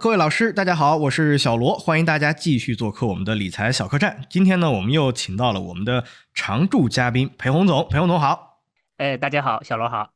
[0.00, 4.22] 各位老师，大家好，我是小罗，欢迎大家继续做客我们的理财小客栈。
[4.30, 8.62] 今天呢，我们又请到了我们的常驻嘉宾裴洪总，裴洪总好。
[8.96, 10.08] 哎，大家好，小罗好。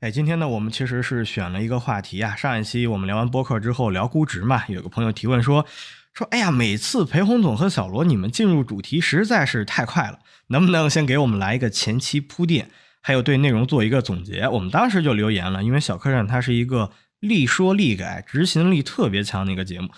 [0.00, 2.36] 哎，今天呢，我们其实是选了一个话题啊。
[2.36, 5.64] 上一期我们聊完播客之后聊估值嘛，有个朋友提问说
[6.12, 10.18] 说，哎呀，每次裴洪总和小罗你们进入主题实在是太快了，
[10.48, 12.68] 能不能先给我们来一个前期铺垫，
[13.00, 14.46] 还有对内容做一个总结？
[14.46, 16.90] 我们当时就留言了，因为小客栈它是一个。
[17.20, 19.88] 立说立改，执行力特别强的一个节目。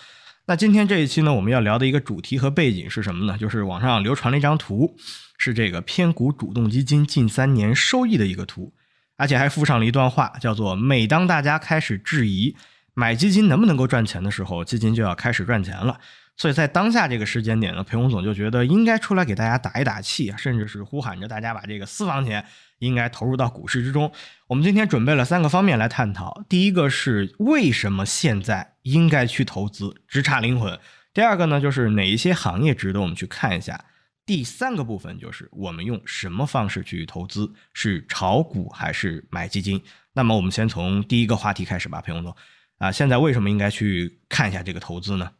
[0.45, 3.37] 那今天这一期呢，我们要聊的一个主题和背景是什么呢？
[3.37, 4.97] 就是网上流传了一张图，
[5.37, 8.73] 是这个偏股主动基金近三年收益的一个图，
[9.15, 12.57] 而且还附上了一段话，叫做“每当大家开始质疑
[12.93, 15.97] 买基金能不能够赚钱的时候，基金就要开始赚钱了”。
[16.35, 22.45] 所以在当下这个时间点呢，裴红总就觉得应该出来给大家打一打气啊，甚至是呼喊着大家把这个私房钱。
[22.79, 24.11] 应该投入到股市之中。
[24.53, 26.43] 我们今天准备了三个方面来探讨。
[26.47, 30.79] 第一个是为什么现在应该去投资，直插灵魂。
[31.11, 33.83] 第二个呢，就是哪一些行业值得我们去看一下。
[34.27, 39.81] 第三个部分就是我们用什么方式去投资，是炒股还是买基金？
[40.13, 42.35] 那么我们先从第一个话题开始吧，裴总总。
[42.77, 45.31] 啊，现在为什么应该去看一下这个投资呢？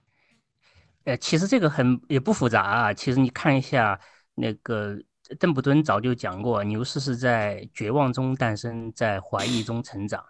[1.04, 2.92] 呃，其实这个很也不复杂啊。
[2.92, 4.00] 其实你看一下
[4.34, 4.98] 那个。
[5.36, 10.24] 邓布顿早就讲过，牛市是在绝望中诞生，在怀疑中成长，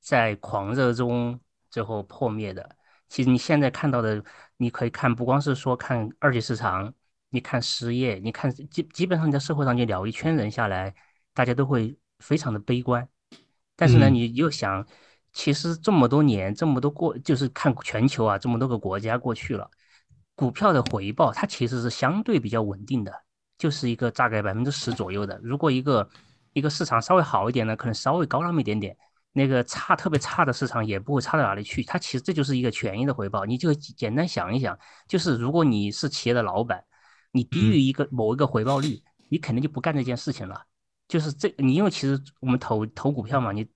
[0.00, 1.38] 在狂热中
[1.70, 2.76] 最后破灭的。
[3.08, 4.22] 其实你现在看到的，
[4.56, 6.92] 你可以看，不光是说看二级市场，
[7.30, 10.94] 你看失业，你看基基本上在社会上就聊一圈人下来，
[11.32, 13.08] 大家都会非常的悲观。
[13.76, 14.86] 但是呢，你又想，
[15.32, 19.70] 其实这么多年，这么多过，就是看全球啊，这么多个国家过去了，
[20.34, 23.25] 股票的回报它其实是相对比较稳定的。
[23.58, 25.38] 就是一个大概百分之十左右的。
[25.42, 26.08] 如果一个
[26.52, 28.96] 一个市场稍微好一点呢，可能稍微高那么一点点。
[29.32, 31.82] 那个差特别差的市场也不会差到哪里去。
[31.84, 33.44] 它其实这就是一个权益的回报。
[33.44, 36.82] 你就简单想一想，就是如果你是企业的老板，
[37.32, 40.64] 你低于一个某一个回报率，你肯定就不干这件事情了。
[41.06, 43.68] 就是这，你因为其实我们投投股票嘛，你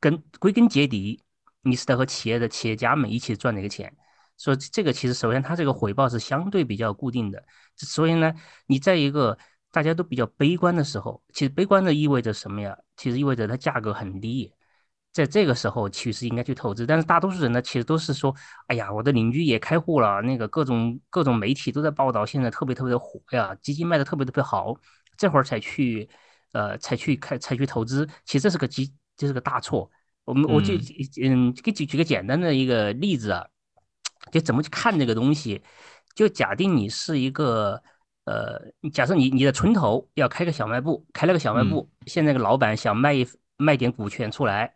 [0.00, 1.22] 跟归根结底，
[1.60, 3.94] 你是在和企业的企业家们一起赚这个钱。
[4.36, 7.42] 所以这个其实首先它这个回报是相对比较固定的，
[7.76, 8.34] 所以呢，
[8.66, 9.38] 你在一个
[9.70, 12.76] 大家都比较悲观的时候，其实悲观的意味着什么呀？
[12.96, 14.52] 其实意味着它价格很低，
[15.12, 16.86] 在这个时候其实应该去投资。
[16.86, 18.34] 但是大多数人呢，其实都是说，
[18.66, 24.74] 哎呀，我的邻居也开户了，那个各种各种媒体都在报道，现在特别特别的火呀，基金卖的特别特别好，
[25.16, 26.08] 这会儿才去，
[26.52, 29.90] 呃，才去开才去投资，其实这是个基，这是个大错。
[30.24, 30.74] 我们我就
[31.22, 33.46] 嗯，给举举个简单的一个例子啊。
[34.32, 35.62] 就怎么去看这个东西？
[36.14, 37.82] 就假定你是一个，
[38.24, 38.60] 呃，
[38.92, 43.26] 假设你你的村头要开个小卖部，开了个小卖部，现在个老板想卖一
[43.56, 44.72] 卖点股权出来，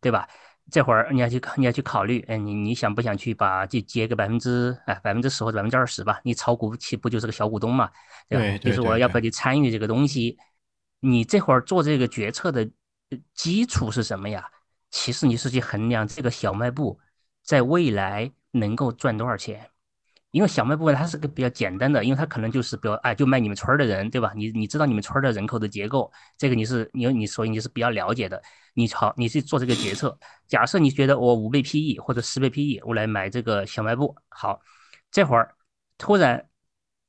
[0.00, 0.28] 对吧？
[0.72, 6.20] 这会儿你要去你要去考虑，哎，你你想不想去把就接个百分之哎百分之十或者百分之二十吧？
[6.24, 7.88] 你炒股岂不就是个小股东嘛？
[8.28, 10.36] 对吧，就是我要不要去参与这个东西？
[10.98, 12.68] 你这会儿做这个决策的
[13.34, 14.48] 基础是什么呀？
[14.90, 16.98] 其实你是去衡量这个小卖部
[17.44, 18.32] 在未来。
[18.52, 19.68] 能够赚多少钱？
[20.30, 24.32] 因为小卖部它是个比较简单的，因为它可能就是比如哎，就卖你们村儿的人，对吧？
[24.34, 28.42] 你你知道你们村儿的人口的结构，这个你是你你所以你是比较了解的。
[28.72, 30.18] 你好，你去做这个决策。
[30.48, 34.16] 假设你觉得我五倍 PE 或者十倍 PE，我来买这个小卖部。
[34.30, 34.58] 好，
[35.10, 35.54] 这会儿
[35.98, 36.48] 突然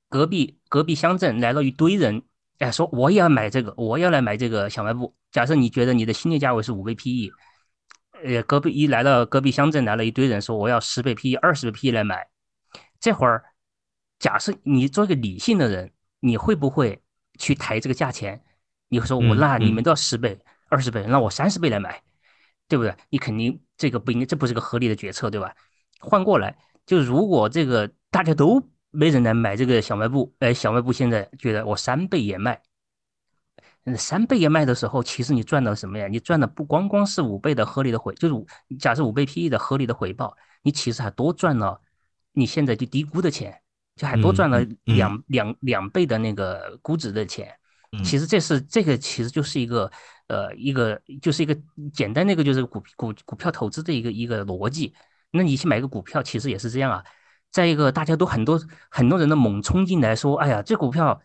[0.09, 2.21] 隔壁隔壁乡镇来了一堆人，
[2.59, 5.15] 哎，说我也要买这个，我要来买这个小卖部。
[5.31, 7.31] 假设你觉得你的心理价位是五倍 PE。
[8.23, 12.27] 呃，隔壁一来到隔壁乡镇来了一堆人，说我要十倍 PE、二十倍 PE 来买。
[12.99, 13.43] 这会儿，
[14.17, 15.91] 假设你做一个理性的人，
[16.21, 17.01] 你会不会
[17.37, 18.41] 去抬这个价钱？
[18.87, 20.39] 你会说我那你们都要十倍、
[20.69, 22.01] 二十倍，那我三十倍来买，
[22.69, 22.95] 对不对？
[23.09, 25.53] 你肯定这个不应该，这不是个合理的决策，对吧？
[25.99, 26.55] 换过来，
[26.85, 28.61] 就如果这个大家都
[28.91, 32.61] 没人来买这个小卖部，哎，小卖部现在觉得我三倍也卖。
[33.97, 36.07] 三倍也卖的时候，其实你赚到什么呀？
[36.07, 41.81] 你赚的不光光是五倍的合理的回，就是假设五倍 PE 的合理的回报，你其实还多赚了
[42.31, 43.61] 你现在就低估的钱，
[43.97, 47.53] 就还多赚了两两两倍的那个估值的钱。
[48.05, 49.91] 其实这是这个其实就是一个
[50.27, 51.53] 呃一个就是一个
[51.93, 54.95] 简单那个就是股股股票投资的一个一个逻辑。
[55.31, 57.03] 那你去买个股票，其实也是这样啊。
[57.51, 58.57] 再一个，大家都很多
[58.89, 61.21] 很多人的猛冲进来说，哎呀，这股票。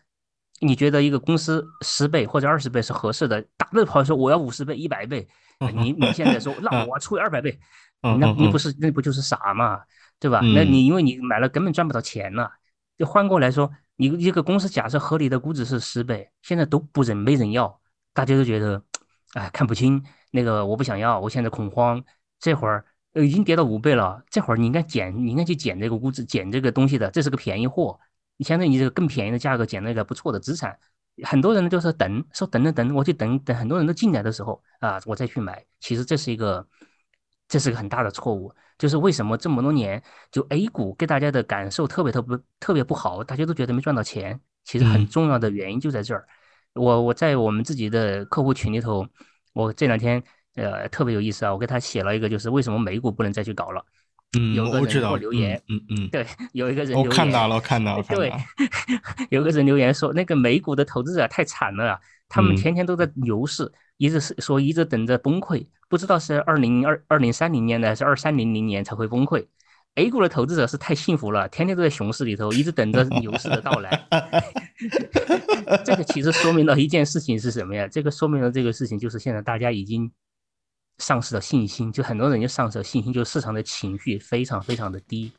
[0.61, 3.41] 你觉得一个公司十倍或者二十倍是合适的？
[3.57, 5.27] 大的跑说我要五十倍、一百倍，
[5.75, 7.59] 你你现在说那我出二百倍，
[8.01, 9.81] 那你不是那不就是傻嘛，
[10.19, 10.41] 对吧？
[10.41, 12.51] 那你因为你买了根本赚不到钱了。
[12.97, 17.79] 就换过来说，你一个公司假设合理的估值是十倍，现在都不人没人要，
[18.13, 18.83] 大家都觉得
[19.33, 22.03] 哎看不清那个我不想要，我现在恐慌。
[22.39, 27.99] 这会儿呃，已经跌到五倍了，这会儿你应该减，你应该去减这个估值，减这个东西的，这是个便宜货。
[28.39, 30.79] 你相当于你这个更便宜的价格捡了一个不错的资产。
[31.23, 35.65] 很多人呢就是等，说等等等，我去等等，很多人都进来的时候啊，我再去买。
[35.81, 36.65] 其实这是一个，
[37.49, 38.53] 这是个很大的错误。
[38.77, 40.01] 就是为什么这么多年
[40.31, 44.39] 就 A 股给大家的感受特别特别特别不好，大家都觉得没赚到钱。
[44.63, 46.25] 其实很重要的原因就在这儿。
[46.73, 49.05] 我我在我们自己的客户群里头，
[49.53, 50.23] 我这两天。
[50.55, 51.53] 呃，特别有意思啊！
[51.53, 53.85] 我给他写了一个，就是为什么美股不能再去搞了。
[54.37, 56.23] 嗯，有个人给我留言，嗯嗯， 对，
[56.53, 58.31] 有一个人留言，我看到了，看到了， 对，
[59.31, 69.47] 有个人留言说，那个美股的投资者太惨了，他们天天都在牛市，一直是说一直等着崩溃，不知道是二零二二零三零年的还是二三零零年才会崩溃。
[69.95, 74.07] A 股的投资者是太幸福了，天天都在熊市里头，一直等着牛市的到来。
[75.83, 77.87] 这个其实说明了一件事情是什么呀？
[77.91, 80.11] 这个说明了这个事情就是现在大家已经。
[80.99, 85.31] 丧失了信心，就很多人就丧失了信心，就市场的情绪非常非常的低。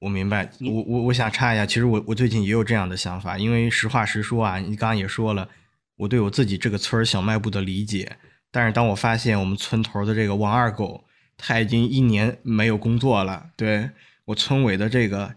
[0.00, 5.48] 我明白，我我我想插一下，其实我我最近也有这样的想法，因为实话实说啊，你刚刚也说了，
[5.96, 8.16] 我对我自己这个村小卖部的理解，
[8.50, 11.04] 但是当我发现我们村头的这个王二狗
[11.36, 13.90] 他已经一年没有工作了，对
[14.26, 15.34] 我村委的这个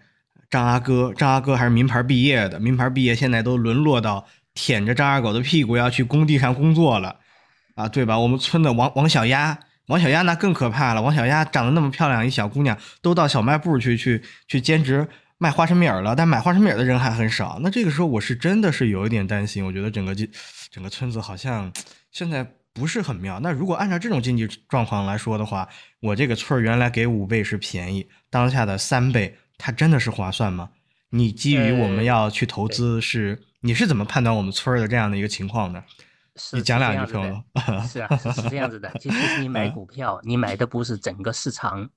[0.49, 7.19] 张阿哥，张阿哥还是名牌毕业的，名牌毕业现在都沦落到舔着张二狗的屁股要去工地上工作了。
[7.77, 8.17] 啊，对吧？
[8.17, 11.01] 我们村的王王小丫，王小丫那更可怕了。
[11.01, 15.07] 王小丫长得那么漂亮，一小姑娘都到小卖部去去去兼职
[15.37, 17.59] 卖花生米了，但买花生米的人还很少。
[17.61, 19.63] 那这个时候，我是真的是有一点担心。
[19.63, 20.27] 我觉得整个经
[20.71, 21.71] 整个村子好像
[22.11, 22.43] 现在
[22.73, 23.39] 不是很妙。
[23.41, 25.69] 那如果按照这种经济状况来说的话，
[25.99, 30.69] 我这个村原来给五倍是便宜，当下的三倍，它真的是划算吗？
[31.11, 35.83] 你基于我们要去投资，是你是怎么判断我们村的这样的一个情况呢？
[36.37, 37.43] 是讲两句的，
[37.87, 38.91] 是啊，是是这样子的。
[38.99, 41.89] 其实你 买股票，你买的不是整个市场。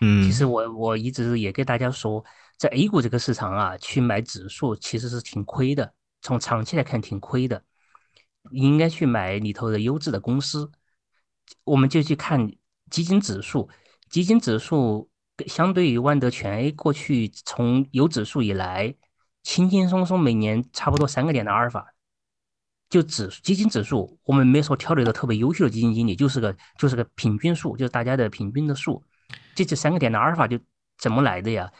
[0.00, 2.24] 嗯，其实我我一直也跟大家说，
[2.56, 7.62] 在 A 股这个市场啊，去买指数其实是挺亏的，从长期来看挺亏的。
[8.52, 10.70] 你应该去买里头的优质的公司。
[11.64, 12.50] 我们就去看
[12.90, 13.68] 基金指数，
[14.10, 15.10] 基金指数
[15.46, 18.94] 相对于万德全 A 过去从有指数以来，
[19.42, 21.94] 轻轻松松每年差不多三个点的阿尔法。
[22.88, 29.02] 就指基金指数，我们没说挑了一个特别优秀的基金经理，就是个就是个平均数，就是大家的平均的数。
[29.54, 30.58] 这这三个点的阿尔法就
[30.98, 31.70] 怎么来的呀？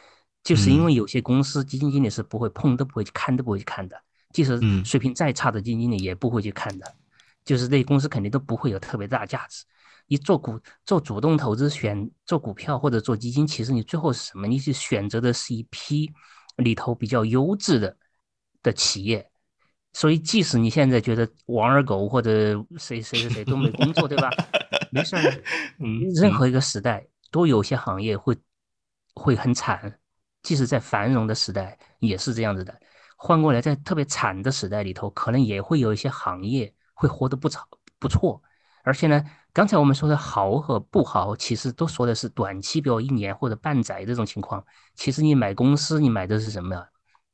[0.43, 3.99] 就是因为有些公司基金经理是不会碰都不会去看都不会去看的，
[4.33, 6.95] 即使水平再差的基金经理也不会去看的。
[7.43, 9.65] 就是这些公司肯定都不会有特别大价值。
[10.07, 14.47] 你做股做主动投资选做股票或者做基金，其实你最后是什么？
[14.47, 16.11] 你去选择的是一批
[16.57, 17.97] 里头比较优质的
[18.61, 19.28] 的企业。
[19.99, 22.31] 所以，即使你现在觉得王二狗或者
[22.77, 24.29] 谁谁谁谁都没工作，对吧？
[24.91, 25.21] 没事儿，
[25.83, 28.33] 嗯，任何一个时代都有些行业会
[29.13, 29.99] 会很惨，
[30.41, 32.73] 即使在繁荣的时代也是这样子的。
[33.17, 37.61] 换过来，在特别惨的时代里头，可能也会有一些行业会活得不错
[37.99, 38.41] 不错。
[38.85, 44.65] 而且呢，刚才我们说的好和不好，其实都说的是短期，比如一年或者半载这种情况。
[44.95, 46.87] 其实你买公司，你买的是什么？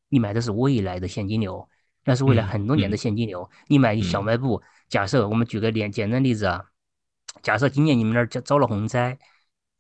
[0.10, 1.70] 你买的是未来的现金流。
[2.06, 3.50] 那是未来很多年的现金流。
[3.68, 6.64] 你买小卖部，假设我们举个简简单例子啊，
[7.42, 9.18] 假设今年你们那儿遭遭了洪灾，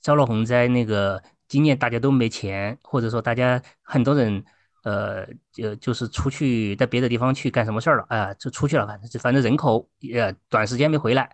[0.01, 4.43] 遭了洪灾，那个今年大家都没钱，或者说大家很多人，
[4.83, 11.31] 呃，就就是出去在别的地方去干什么事儿了啊，就出去了，反正反正人口呃短时间没回来，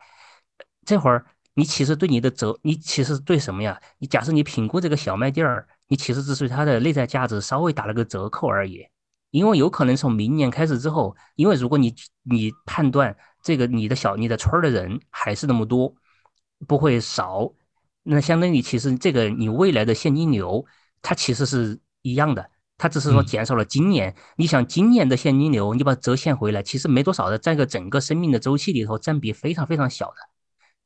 [0.86, 3.80] 这会儿你其实对你的折，你其实对什么呀？
[3.98, 8.86] 你假设你评估这个小卖店儿，你其实只是它的内在价值稍微打了个折扣而已。
[9.32, 15.96] 因为有可能从明年开始之后，因为如果你你判断这个你的小你的村儿的人还是那么多，
[16.68, 17.54] 不会少，
[18.04, 20.66] 那相当于其实这个你未来的现金流
[21.02, 24.14] 它其实是一样的，它只是说减少了今年。
[24.36, 30.16] 你想今年的现金流，你把折现回来，其实没多少的，在个整个生命的周期里头占比非常非常小的。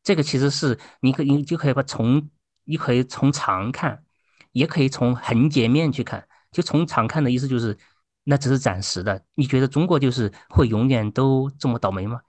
[0.03, 2.29] 这个其实是你可你就可以把从
[2.65, 4.03] 你可以从长看，
[4.51, 6.27] 也可以从横截面去看。
[6.51, 7.75] 就从长看的意思就是。
[8.27, 12.19] 那只是暂时的，你觉得中国就是会永远都这么倒霉吗？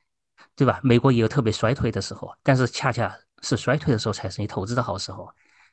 [0.55, 0.79] 对吧？
[0.83, 5.29] 美国也有特别衰退的时候，但是恰恰是衰退的时候才是你投资的好时候。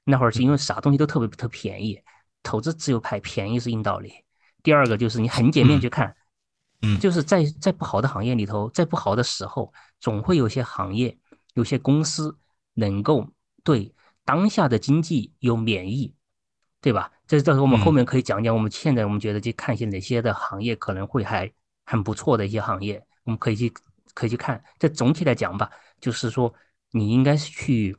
[0.06, 2.01] 那会儿是因为啥东西都特别特便宜，
[2.42, 4.13] 投资自由派便宜是硬道理。
[4.63, 6.15] 第二个就是你横截面去看，
[6.82, 11.18] 嗯，就是在在不好的行业里头，在不好的时候，总会有些行业、
[11.53, 12.38] 有些公司
[12.74, 13.30] 能够
[13.63, 13.94] 对
[14.25, 16.13] 当下的经济有免疫。
[16.84, 17.10] 对吧？
[17.25, 18.54] 这到时候我们后面可以讲讲。
[18.54, 21.50] 我们现在我们觉得去看一些哪些的行业可能会还
[21.86, 23.74] 很不错的一些行业，我们可以去
[24.13, 24.62] 可以去看。
[24.78, 25.72] 这总体来讲吧，
[26.02, 26.54] 就是说
[26.92, 27.96] 你应该是去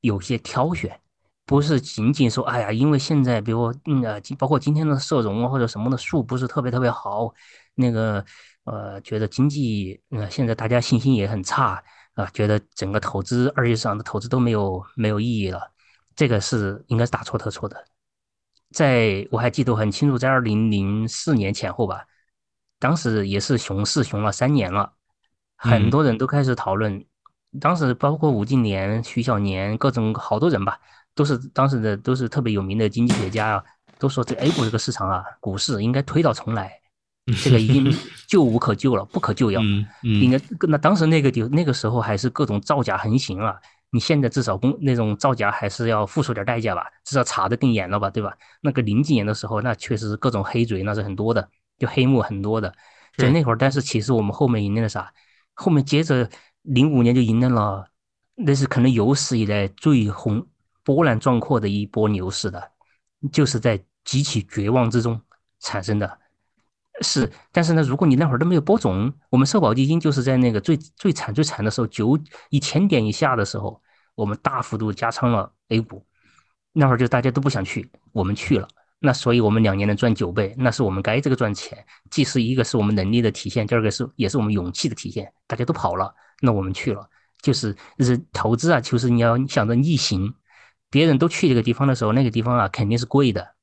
[0.00, 0.98] 有些挑选，
[1.44, 7.30] 不是仅仅说，哎呀，因为现在比如嗯呃，包括今天的社融啊或者什么的数不是特别特别好，
[7.74, 8.24] 那个
[8.64, 15.60] 呃，觉得经济呃现在大家信心也很差啊，觉得整个投资二级市场的投资都没有没有意义了，
[16.16, 17.84] 这个是应该是大错特错的。
[18.74, 22.04] 在我还记得很清楚，在二零零四年前后吧，
[22.78, 24.92] 当时也是熊市熊了三年了，
[25.56, 27.04] 很多人都开始讨论，
[27.60, 30.78] 当时包括吴敬琏、徐小年各种好多人吧。
[31.16, 33.64] 都是当时的都是特别有名的经济学家啊，
[34.00, 36.72] 都说这 A 股这个市场啊，股市应该推倒重来，
[37.40, 39.60] 这个已经救无可救了，不可救药。
[40.02, 43.54] 应该那当时那个就那个时候还是各种造假横行啊，
[43.94, 48.36] 你现在至少工那种造假还是要付出点代价吧，至少查的更严了吧，对吧？
[48.60, 51.48] 那个零几年的时候，那确实各种黑嘴那是很多的，
[51.78, 52.74] 就黑幕很多的，
[53.16, 53.56] 在那会儿。
[53.56, 55.12] 但是其实我们后面迎来了啥？
[55.54, 56.28] 后面接着
[56.62, 57.86] 零五年就迎来了，
[58.34, 60.44] 那是可能有史以来最红。
[60.82, 62.72] 波澜壮阔的一波牛市的，
[63.32, 65.18] 就是在极其绝望之中
[65.60, 66.18] 产生的，
[67.02, 67.30] 是。
[67.52, 72.18] 但是呢，如果你那会儿都没有播种，我们社保基金就是在那个最最惨最惨的时候，九
[72.50, 73.80] 一千点以下的时候，
[74.14, 76.06] 我们大幅度加仓了 A 股，
[76.72, 87.08] 那会儿就大家都不想去，我们去了，那所以我们两年能赚九倍，那是我们该这个赚钱，既是一个是我们能力的体现，第二个是也是我们勇气的体现，大家都跑了，那我们去了，
[87.42, 90.34] 就是是投资啊，就是你要想着逆行。
[90.90, 93.53] 别人都去这个地方的时候，那个地方啊肯定是贵的。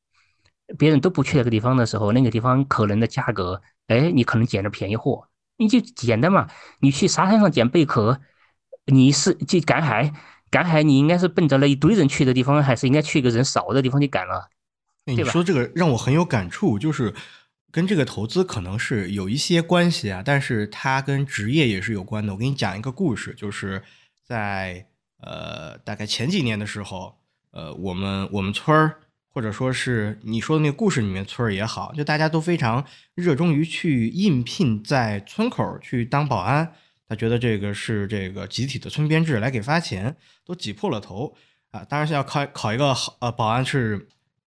[0.77, 5.27] 别人都不去那个地方的时候，那个地方可能的价格，哎，你可能捡着便宜货。
[5.57, 6.47] 你就简单嘛，
[6.79, 8.19] 你去沙滩上捡贝壳，
[8.85, 10.13] 你是去赶海，
[10.49, 14.49] 赶海你应该是奔着那一堆人去的地方，还是应该去一个人少的地方去赶了？
[15.05, 17.13] 你说这个让我很有感触，就是
[17.71, 22.33] 跟这个投资可能是有一些关系啊，但是它跟职业也是有关的。
[22.33, 23.83] 我给你讲一个故事，就是
[24.25, 24.87] 在
[25.19, 27.15] 呃大概前几年的时候。
[27.53, 29.00] 呃，我们我们村儿，
[29.33, 32.85] 或者说是你说的那个故事里面村儿也好，就大家都非常
[33.15, 36.73] 热衷于去应聘在村口去当保安。
[37.07, 41.35] 他觉得这个是这个集体的村编制来给发钱，都挤破了头
[41.71, 41.83] 啊！
[41.83, 44.07] 当然是要考考一个好呃保安是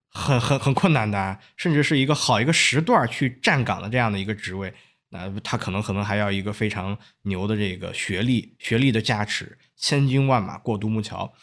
[0.09, 4.73] 很很很困难的，甚至是一个好一个时段去站岗的这样的一个职位。
[5.09, 11.33] 那他可能可能还要一个非常牛的这个学历，学历的加持，千军万马过独木桥。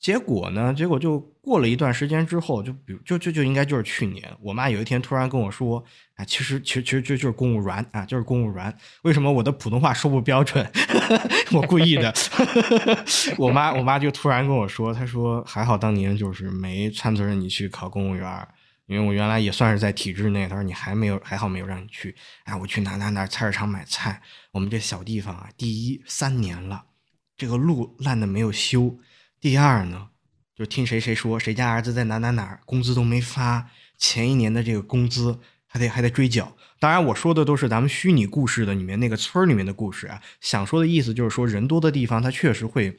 [0.00, 0.72] 结果呢？
[0.72, 8.72] 结果就过了一段时间之后，就比如就就就应该就是去年，我妈有一天突然跟我说：“啊，其实其实其实就就是公务员啊，就是公务员。
[9.02, 10.64] 为什么我的普通话说不标准？
[11.50, 12.14] 我故意的。
[13.36, 18.48] 我妈我妈就突然跟我说，她说还好当年就是没撺掇着你去考公务员，
[18.86, 20.46] 因为我原来也算是在体制内。
[20.46, 22.14] 她说你还没有还好没有让你去。
[22.44, 26.84] 哎，我去哪哪哪菜市场买菜，我们这小地方啊，第一三年了，
[27.36, 28.96] 这个路烂的没有修。”
[29.40, 30.08] 第二呢，
[30.54, 36.56] 就听谁谁说谁家儿子在哪哪哪工资都没发，前一年的这个工资还得还得追缴。
[36.80, 40.20] 当然，我说的都是咱们虚拟故事的里面那个村儿里面的故事啊。
[40.40, 42.96] 想说的意思就是说，人多的地方它确实会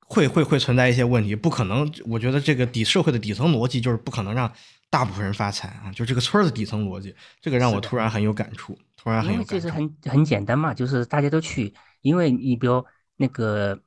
[0.00, 1.90] 会会会存在一些问题，不可能。
[2.06, 4.50] 我觉得这个底社会的底层逻辑就是不可能让
[4.88, 9.54] 大部分人发财啊，就这个村儿的底层逻辑，这个让我突然很有感触，突然很有感触。
[9.54, 12.82] 其实很很简单嘛，就是大家都去，因为你比如
[13.18, 13.78] 那个。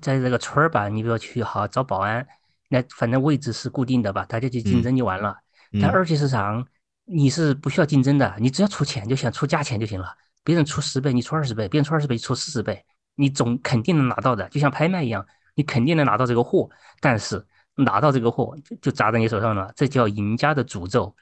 [0.00, 2.26] 在这个村儿吧，你比如去好找保安，
[2.68, 5.36] 那反正位置是固定的吧，大家去竞争就完了。
[5.80, 6.66] 但二级市场
[7.04, 10.14] 你是不需要竞争的，你只要出钱就行，出价钱就行了。
[10.42, 12.84] 别人出十倍，你出二十倍；别人出二十倍，出四十倍，
[13.16, 14.48] 你总肯定能拿到的。
[14.48, 16.70] 就像拍卖一样，你肯定能拿到这个货。
[17.00, 17.44] 但是
[17.74, 21.14] 拿到这个货就就砸在你手上了，这叫赢家的诅咒，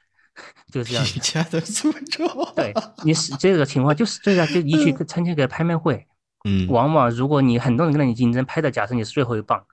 [0.71, 1.05] 就是这样。
[1.05, 2.53] 赢家的诅咒。
[2.55, 2.73] 对，
[3.03, 6.07] 你是这个情况就是这样，就 你去参加个拍卖会。
[6.45, 9.65] 嗯，往往如果你很多人跟你竞争，拍的假设你是最后一棒，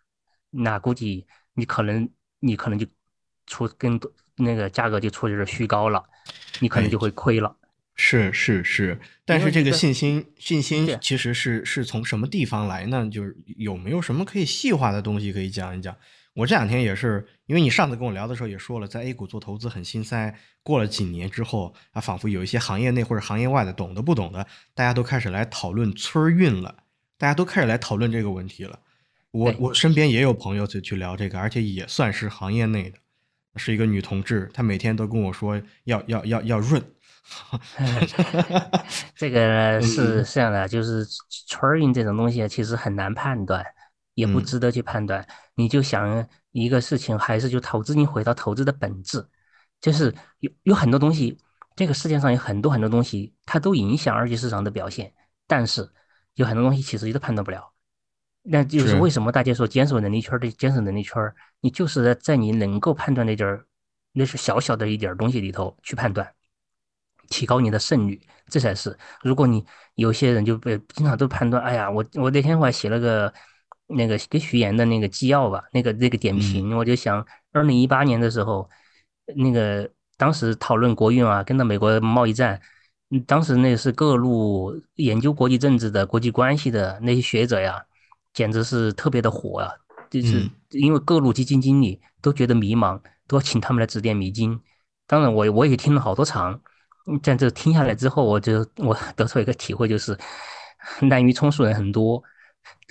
[0.50, 2.08] 那估计你可能
[2.40, 2.86] 你可能就
[3.46, 6.04] 出更多那个价格就出有点虚高了，
[6.60, 7.56] 你可能就会亏了。
[7.94, 13.08] 是是是，但是这个信心信心其实是是从什么地方来呢？
[13.10, 15.96] 就是有没有什么可以细化的东西可以讲一讲？
[16.36, 20.34] 我这两天也是，因为你上次跟我聊的时候也说了，在 A 股做投资很心塞。
[20.62, 26.82] 过了几年之后，啊，仿佛有一些行业内或者行业外的懂的不懂的，大家都开始来讨论村运了，
[27.16, 28.78] 大家都开始来讨论这个问题了。
[29.30, 32.98] 我我身边也有朋友去去聊这个，而且也算是行业内的，
[33.56, 36.82] 是一个女同志，她每天都跟我说要要要要润。
[39.16, 41.02] 这个是这样的，就是
[41.46, 43.64] 村运这种东西其实很难判断。
[44.16, 49.24] 也不值得去判断，你就想一个事情，还是就投资，你回到投资的本质，
[49.78, 51.38] 就是有有很多东西，
[51.76, 55.12] 这个世界上有很多很多东西，它都影响二级市场的表现，
[55.46, 55.86] 但是
[56.34, 57.72] 有很多东西其实你都判断不了。
[58.42, 58.96] 那就是是。
[58.96, 61.20] 为什么大家说坚守能力圈的坚守能力圈，
[61.60, 63.66] 你就是在在你能够判断那点儿，
[64.12, 66.32] 那是小小的一点东西里头去判断，
[67.28, 68.18] 提高你的胜率，
[68.48, 68.96] 这才是。
[69.22, 69.62] 如果你
[69.96, 73.32] 有些人就被经常都判断，哎呀，我我那天我还写了个
[73.88, 78.68] 那个给徐岩的那个纪要吧，那个那个点评，我就想，二零一八年的时候，
[79.36, 82.60] 那个当时讨论国运啊，跟着美国贸易战。
[83.10, 87.80] 嗯，当时那是各路研究国际政治的、国际关系的那些学者呀，
[88.32, 89.70] 简直是特别的火啊！
[90.10, 94.60] 就是嗯因为各路基金经理都觉得迷茫，都要请他们来指点迷津。
[95.06, 96.60] 当然我，我也听了好多场，
[97.06, 100.18] 嗯但这听下来之后，我就我 得出一个体会，就是
[101.08, 102.20] 滥竽充数人很多，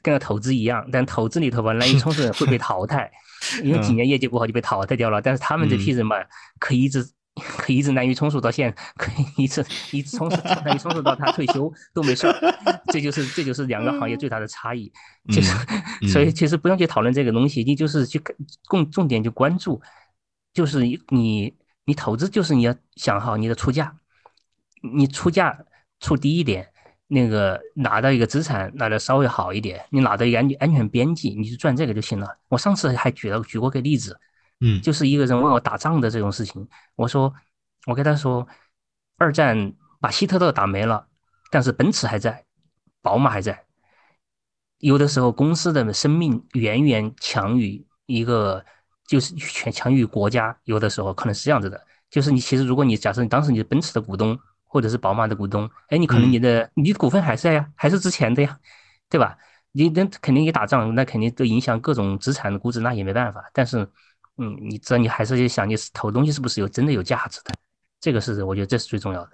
[0.06, 3.12] 跟个投资一样，但投资里头吧，滥竽充数会被淘汰，
[3.64, 5.20] 因为几嗯年业绩不好就被淘汰掉了。
[5.20, 6.16] 但是他们这批人吧，
[6.60, 7.04] 可以一直
[7.36, 12.34] 可以一直滥竽充数到现，可以一直一直充数滥竽充数到他退休都没事儿。
[12.94, 14.92] 这就是这就是两个行业最大的差异。
[15.34, 15.52] 其实，
[16.04, 18.22] 嗯所以嗯其实不用去讨论这个东西，你就是去
[18.70, 19.82] 重重点去关注，
[20.54, 21.52] 就是你
[21.86, 23.96] 你投资就是你要想好你的出价，
[24.94, 25.58] 你出价
[26.00, 26.70] 出低一点，
[27.08, 32.38] 那个拿到一个资产拿的稍微好一点，你拿到一个安安全边际，你就赚这个就行了。
[32.50, 34.20] 我上次还举了举过个例子，
[34.60, 37.34] 嗯就是一个人问我打仗的这种事情，我说
[37.86, 38.48] 我跟他说，
[39.18, 41.08] 二战把希特勒打没了，
[41.52, 42.46] 但是奔驰还在，
[43.02, 43.66] 宝马还在。
[44.80, 48.66] 有的时候公司的生命远远强于一个，
[49.08, 50.58] 就是全强于国家。
[50.64, 58.60] 有的时候可能是这样子的，就是你其实如果你假设你当时你是奔驰的股东或者是宝马的股东，哎，你可能你的、你的股份还在呀，还是之前的呀，
[59.10, 59.38] 对吧？
[59.72, 63.44] 你那肯定一打仗，那肯定都影响各种资产的估值，那也没办法。
[63.54, 63.88] 但是，
[64.38, 67.54] 嗯，你这你还是得想，你投东西是不是有真的有价值的？
[68.00, 69.32] 这个是我觉得这是最重要的。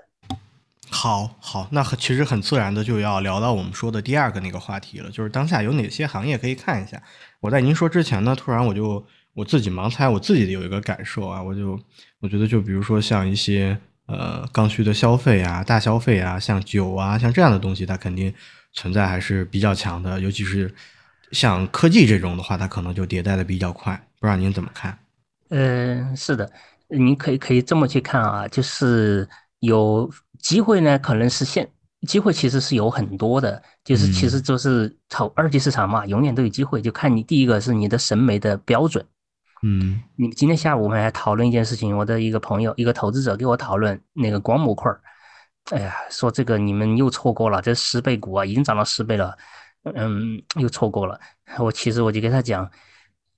[0.90, 7.02] 好好，那很其实很自然的就要聊到我们说的第二个那个话题了，就是当下有哪些行业可以看一下。
[7.40, 11.80] 我在您说之前呢，突然我就我自己盲猜，我自己有一个感受啊，我就
[12.20, 18.34] 我觉得就比如说像一些呃刚需的消费啊、大消费啊，像酒啊，像这样的东西，它肯定
[18.74, 20.74] 存在还是比较强的，尤其是
[21.32, 23.96] 像科技这种的话，它可能就迭代的比较快。
[24.20, 24.98] 不知道您怎么看？
[25.50, 26.52] 嗯，是的，
[26.90, 29.28] 您可以可以这么去看啊，就是
[29.60, 31.70] 有机会呢，可能是现
[32.08, 39.06] 机会其实是有很多的，就是其实嗯就是炒二级市场嘛，永远都有机会，就看你第一个是你的审美的标准。
[39.64, 45.02] 嗯你今天下午我们还讨论一件事情，我的一个朋友，一个投资者给我讨论那个光模块儿，
[45.72, 49.38] 哎呀，说这个你们又错过了，这十倍股啊，已经涨到十倍了，
[49.84, 51.20] 嗯，又错过了。
[51.60, 52.70] 我其实我就跟他讲，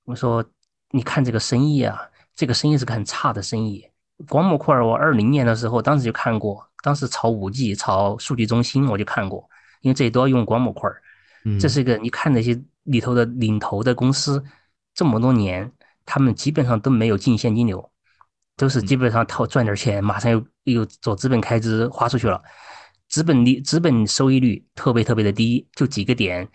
[0.05, 0.43] 我说
[0.91, 1.99] 你看这个生意啊，
[2.35, 3.85] 这个生意是个很差的生意。
[4.29, 9.49] 光模块儿我二零年的时候，当时就看过，当时炒五 G、炒数据中心我就看过，
[9.81, 11.01] 因为这些都要用光模块儿。
[11.43, 14.41] 嗯，这是一个你看那些里头的领头的公司，
[14.93, 15.69] 这么多年，
[16.05, 17.91] 他们基本上都没有进现金流，
[18.57, 22.41] 都是基本上套赚点钱，马上又又做资本开支花出去了，
[23.09, 26.47] 资本利资本收益率特别特别的低，就几个点，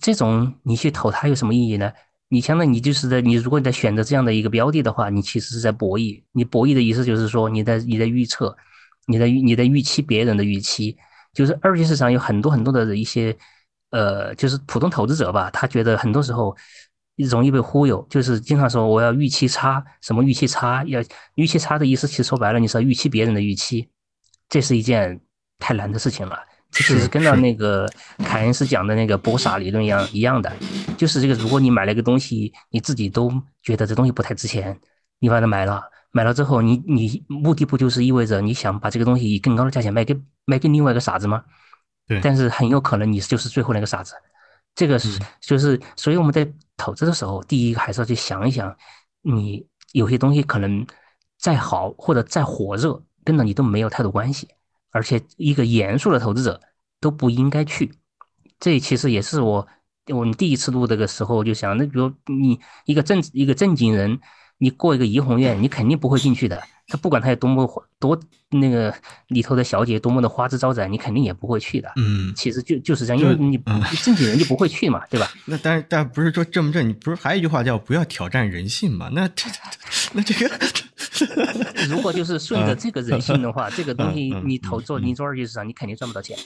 [0.00, 1.92] 这种你去投它有什么意义呢？
[2.28, 6.22] 你相当于你就是在你如果你在选择这样的一个标的的话，你其实是在博弈。
[6.32, 8.56] 你博弈的意思就是说你在你在预测，
[9.06, 10.96] 你在预你在预期别人的预期，
[11.34, 13.36] 就是二级市场有很多很多的一些，
[13.90, 16.56] 呃，就是普通投资者吧，他觉得很多时候
[17.16, 21.02] 容易被忽悠，就是经常说我要预期差，什么预期差，要
[21.34, 23.88] 预期差的意思，其实说白了，你是要预期别人的预期，
[24.48, 25.20] 这是一件
[25.58, 26.38] 太难的事情了。
[26.70, 27.86] 这其是跟到那个
[28.24, 30.50] 凯恩斯讲的那个博傻理论一样一样的，
[30.96, 33.30] 就是这个，如果你买了一个东西，你自己都
[33.62, 34.80] 觉得这东西不太值钱，
[35.18, 41.44] 你把它买了，买了之后，你你目的不就是意味着你想把这个东西以更高的价钱卖给卖给另外一个傻子吗？
[42.08, 44.14] 对但是很有可能你就是最后那个傻子。
[44.74, 48.76] 这个是嗯就是，所以我们在投资的时候，第一个还是要去想一想，
[49.20, 50.86] 你有些东西可能
[51.38, 54.48] 再好或者再火热，跟着你都没有太多关系，
[54.90, 56.60] 而且一个严肃的投资者
[57.00, 57.92] 都不应该去。
[58.58, 59.66] 这其实也是我
[60.08, 64.20] 我们第一次录这个时候就想，那比如你一个正一个正经人，
[64.62, 66.62] 你过一个怡红院，你肯定不会进去的。
[66.86, 67.66] 他不管他有多么
[67.98, 68.16] 多
[68.50, 68.94] 那个
[69.26, 71.90] 里头的小姐多么的花枝招展，你肯定也不会去的。
[71.96, 73.58] 嗯，其实就就是这样，因为你
[74.04, 75.28] 正经人就不会去嘛，对吧？
[75.46, 79.08] 那但是但不是说正不正，你不是还有一句话叫不要挑战人性嘛？
[79.12, 79.50] 那这
[80.12, 80.48] 那这个
[81.90, 86.38] 如果就是顺着这个人性的话， 这个东西你投做嗯你做二级市场，你肯定赚不到钱。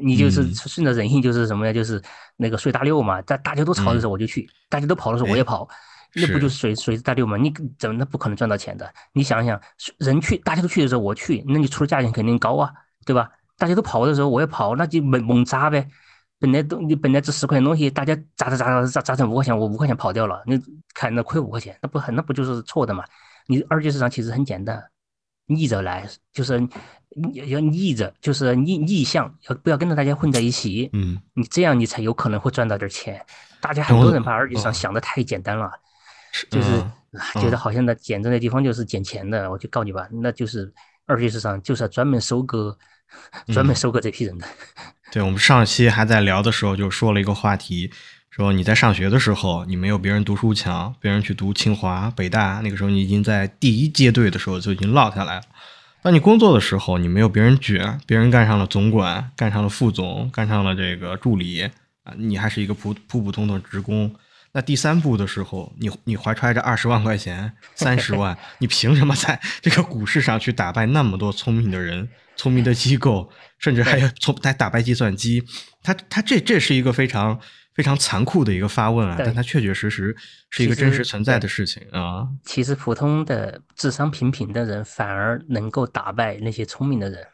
[0.00, 1.72] 你就是嗯顺着人性，就是什么呀？
[1.72, 2.00] 就是
[2.38, 5.68] 那个睡大六嘛，大大家都吵的时候我就去，大家都跑的时候我也跑，
[6.14, 7.36] 那不就是随随大流嘛？
[7.36, 8.88] 你怎么那不可能赚到钱的？
[9.12, 9.60] 你想想，
[9.98, 12.72] 人去大家都去的时候我去，那你出的价钱肯定高啊，
[13.04, 13.30] 对吧？
[13.56, 15.88] 大家都跑的时候我也跑，那就猛猛砸呗。
[16.40, 20.54] 本来都你本来这十块钱东西，大家砸砸砸砸砸成五块钱，我五块钱跑掉了，那
[20.94, 23.04] 看那亏五块钱，那不很那不就是错的嘛？
[23.48, 24.80] 你二级市场其实很简单，
[25.46, 26.54] 逆着来，就是
[27.32, 30.88] 要逆着，就是逆逆向，要不要跟着大家混在一起？
[30.92, 33.20] 嗯，你这样你才有可能会赚到点钱。
[33.60, 35.72] 大家很多人把二级市场想的太简单了，
[36.50, 36.84] 就是
[37.34, 40.72] 觉得好像那捡这那地方就是捡钱的，我就告你吧，那就是
[41.06, 42.76] 二级市场就是要专门收割，
[43.46, 44.46] 专门收割这批人的。
[45.10, 47.90] 对，我们上期还在聊的时候就说了一个话题，
[48.30, 55.42] 说你在上学的时候，你没有别人读书强，别人去读清华、北大，那个时候你已经在第一阶队的时候就已经落下来了。
[56.02, 61.62] 当你工作的时候，你没有别人卷，别人干上了总管，干上了副总，干上了这个助理
[62.04, 64.14] 啊，你还是一个普普普通通职工。
[64.52, 73.30] 那第三步的时候，你你怀揣着二十万块钱、三十万， 你凭什么在这个股市上去打败那么多聪明的人、聪明的机构？
[73.58, 75.42] 甚至还有从来打败计算机，
[75.82, 77.38] 他他这这是一个非常
[77.74, 80.16] 非常残酷的一个发问啊，但它确确实实
[80.48, 82.28] 是一个真实存在的事情啊。
[82.44, 87.26] 其实普通的智商平平的人反而能够打败那些聪明的人。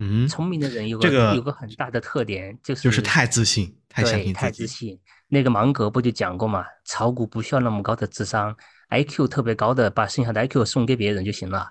[0.00, 4.32] 嗯，聪明的人有个有个很大的特点就是就是太自信，太相信自己。
[4.34, 4.98] 太自信。
[5.28, 6.64] 那个芒格不就讲过嘛？
[6.84, 8.56] 炒股不需要那么高的智商
[8.90, 11.70] ，IQ 特别高的把剩下的 IQ 送给别人就行了。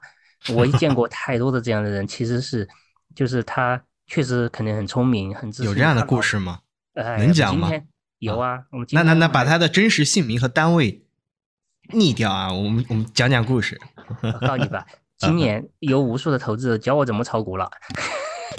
[0.53, 2.67] 我见过太多的这样的人，其实是。
[3.15, 5.71] 就是他确实肯定很聪明，很自信。
[5.71, 6.59] 有这样的故事吗？
[6.93, 7.71] 呃，能讲吗？
[8.19, 11.03] 有啊，我们那那那把他的真实姓名和单位
[11.93, 12.53] 匿掉啊！
[12.53, 13.81] 我们我们讲讲故事。
[14.21, 14.85] 我告诉你吧，
[15.17, 17.71] 今年有无数的投资者教我怎么炒股了。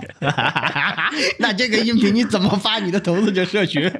[1.38, 3.82] 那这个音频你怎么发你的投资者社群？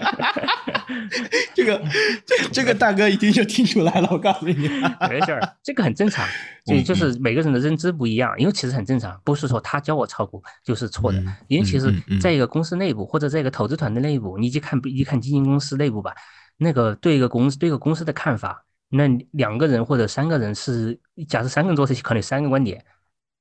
[1.55, 1.83] 这个
[2.25, 4.55] 这这个大哥一听就听出来了，我告诉你，
[5.09, 6.27] 没事儿，这个很正常，
[6.65, 16.15] 就就是每个人的认知不一样，因为其实很正常，不是说他教我炒股就是错的，因为其实在一个公司内部或者在一个投资团队内部，你去看一看基金公司内部吧，
[16.57, 22.85] 那个对一个公司对一个公司的看法，那两个人或者三个人是，假设三个人做事情，可能三个观点。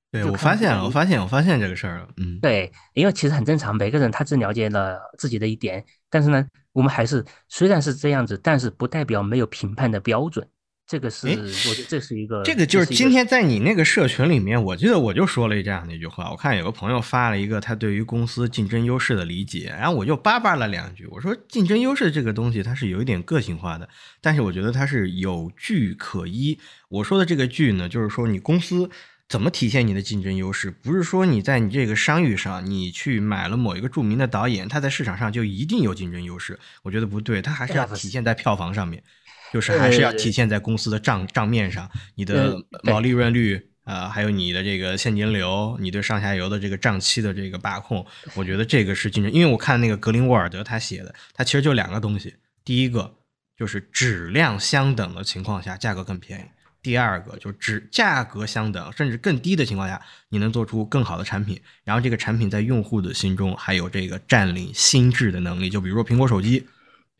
[0.09, 2.07] 对，我发现了，我发现，我发现这个事儿了。
[2.15, 10.47] 嗯，对，因为其实很正常，每个人他只了解了自己的一点，但是呢，我们还是虽然是这样子，但是不代表没有评判的标准。
[10.87, 16.31] 这个是，我觉得这是一个，这个就是今天在你那个社群里面，我记得我就说了这样的一句话。
[16.31, 23.89] 我看有个朋友发了一个他对于公司竞争优势的理解，然后我就叭叭了两句，我说竞争优势这个东西它是有一点个性化的，
[24.21, 26.57] 但是我觉得它是有据可依。
[26.87, 28.89] 我说的这个据呢，就是说你公司。
[29.29, 30.71] 怎么体现你的竞争优势？
[30.71, 36.57] 不是说你在你这个商誉上，你去买了某一个著名的导演，他在市场上就一定有竞争优势。
[36.81, 39.03] 我觉得不对，他还是要体现在票房上面，
[39.51, 49.29] 就是还是要体现在公司的账账面上，你的毛利润率啊，还有你的这个现金流，你对上下游的这个账期的这个把控，我觉得这个是竞争。
[49.31, 53.13] 因为我看那个格林沃尔德他写的，他其实就两个东西，第一个
[53.57, 56.43] 就是质量相等的情况下，价格更便宜。
[56.81, 65.69] 第二个就只价格相等甚至更低的情况下，你能做出更好的产品，然后这个产品在用户的心中还有这个占领心智的能力。
[65.69, 66.65] 就比如说苹果手机，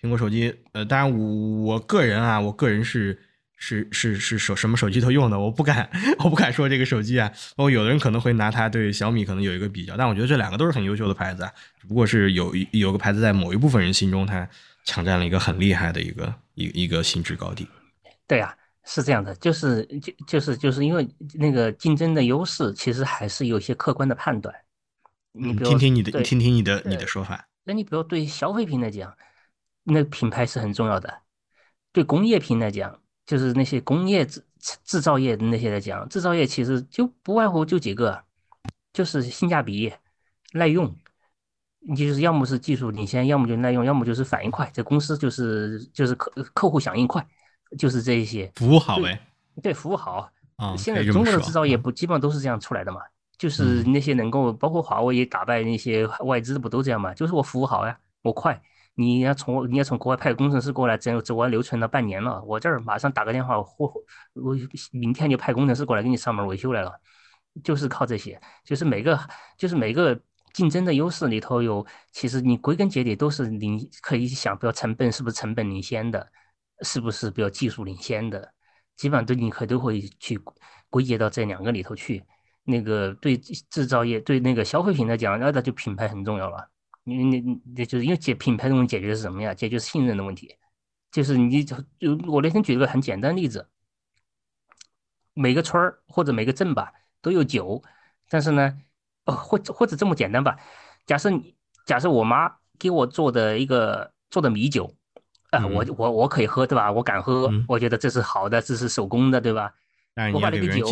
[0.02, 3.20] 苹果手机，呃，当然我我个人啊，我个人是
[3.58, 5.90] 是是是手什么手机都用的，我不敢
[6.24, 7.30] 我不敢说这个手机啊。
[7.56, 14.48] 包括有的人可能会拿它对小米可能有一个比较，但我觉得这两个都是很优秀的牌子啊，只不过是有一有个牌子在某一部分人心中它
[14.86, 17.68] 抢占了一个很厉害的一个一一个心智高地。
[18.28, 18.56] 对呀。
[18.90, 24.56] 是这样的，就是就就是就是因为那个竞争的优势，其实还是有一些客观的判断。
[25.34, 27.48] 你听听你的，听听你的你的说法。
[27.66, 29.14] 那你比如对消费品来讲，
[29.84, 31.10] 那品牌是很重要的；
[31.92, 34.42] 对工业品来讲，就是那些工业制
[34.86, 38.24] 制造业的那些来讲，制造业其实就不外乎就几个，
[38.94, 39.94] 就是性价比、
[40.54, 40.96] 耐用。
[41.80, 44.70] 你就是要么是技术领先，要么就耐用，要么就是反应快。
[44.74, 47.26] 这公司就是就是客客户响应快。
[47.78, 49.20] 就是这一些服务好呗，
[49.64, 50.76] 对服务好啊。
[50.78, 53.02] 现在中国的制造业不基本上都是这样出来的嘛？
[53.38, 57.14] 就是那些能够包括华为也打败那些外资，不都这样嘛？
[57.14, 58.62] 就是我服务好呀，我快。
[58.96, 63.94] 你要从你要从国外派个工程师过来，整整完流程了半年了，我这儿马上打个电话，我
[64.34, 64.58] 我
[64.92, 66.92] 明天就派工程师过来给你上门维修来了。
[67.64, 69.20] 就是靠这些，就是每个
[69.56, 70.20] 就是每个
[70.54, 76.28] 竞争的优势里头有，其实你归根结底都是你可以想，不要成本是不是成本领先的。
[76.82, 78.54] 是不是比较技术领先的？
[78.96, 80.40] 基本上都你可都会去
[80.90, 82.24] 归结到这两个里头去。
[82.64, 86.70] 那个对制造业、对那个消费品来讲，那那就品牌很重要了。
[87.06, 89.54] 因为你那就是因为解品牌的问题解决的是什么呀？
[89.54, 90.54] 解决信任的问题。
[91.10, 91.78] 就是你就
[92.28, 93.70] 我那天举了个很简单例子，
[95.34, 97.82] 每个村儿或者每个镇吧都有酒，
[98.28, 98.78] 但是呢，
[99.24, 100.58] 哦或或者这么简单吧，
[101.06, 104.94] 假设你假设我妈给我做的一个做的米酒，
[105.52, 106.92] 啊，我我我可以喝，对吧？
[106.92, 109.72] 我敢喝，我觉得这是好的，这是手工的，对吧？
[110.34, 110.86] 我把那个酒，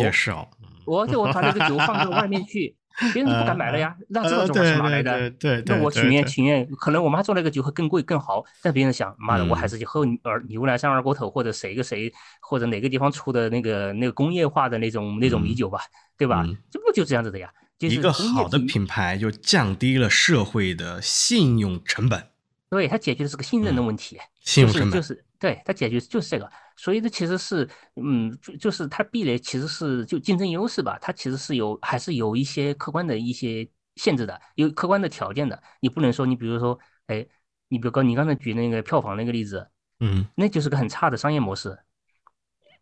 [0.86, 2.76] 我就我把那个酒放到外面去。
[3.12, 5.28] 别人就不敢买了呀， 那这个酒是哪来的？
[5.32, 15.80] 对，那我情愿情愿，可能我妈做那个酒会更贵更好，但别人想，妈的，我还是去喝二牛栏山二锅头或者谁个谁或者哪个地方出的那个那个工业化的那种那种米酒吧，
[16.16, 16.42] 对吧？
[16.70, 17.50] 这不就这样子的呀？
[17.80, 22.30] 一个好的品牌就降低了社会的信用成本。
[22.68, 25.22] 对，它解决的是个信任的问题，信用成本就是。
[25.38, 35.62] 对它解决就是这个，所以这其实是，嗯，就就是它壁垒其实是就竞争优势吧，它其实是有还是有一些客观的一些限制的，有客观的条件的。
[35.80, 37.26] 你不能说你比如说，哎，
[37.68, 39.68] 你比如刚你刚才举那个票房那个例子，
[40.00, 41.78] 嗯，那就是个很差的商业模式。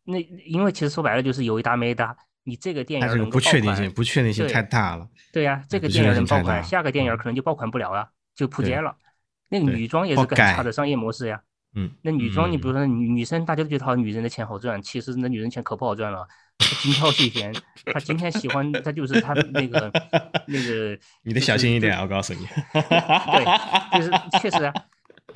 [0.04, 5.08] 那因为其实说白了就是有一搭没一搭，你这个电影能不确定性不确定性太大了。
[5.32, 8.96] 对呀，这个电影能爆款，下个电影可能就爆款不了了，就扑街了。
[9.48, 11.40] 那个女装也是个很差的商业模式呀。
[11.76, 16.26] 嗯，那女装，你比如说女女生，大家都觉得好，女人的钱好赚，其实那女人钱可不好赚了。
[16.80, 17.52] 精挑细选，
[17.92, 19.90] 她今天喜欢，她就是她那个
[20.46, 20.96] 那个。
[21.24, 22.46] 你得小心一点，我告诉你。
[22.72, 23.44] 对，
[23.98, 24.72] 就是确实啊，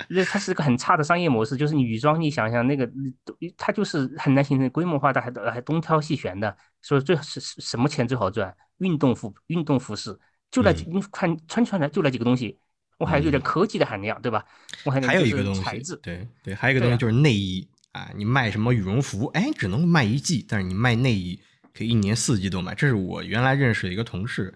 [0.07, 1.57] 那它是个很差的商业模式。
[1.57, 2.89] 就是女装，你想想那个，
[3.57, 6.55] 它就是很难形成规模化的，还还东挑西选的。
[6.81, 8.55] 所以最是什么钱最好赚？
[8.77, 10.17] 运动服、运动服饰，
[10.49, 12.57] 就那你看穿穿来就那几个东西。
[12.99, 14.45] 我还有点科技的含量，对吧？
[14.83, 15.61] 我还还有一个东西，
[16.03, 18.11] 对对，还有一个东西就是内衣啊。
[18.15, 19.25] 你卖什么羽绒服？
[19.27, 21.41] 哎，只能卖一季，但是你卖内衣
[21.73, 22.75] 可以一年四季都卖。
[22.75, 24.53] 这是我原来认识的一个同事，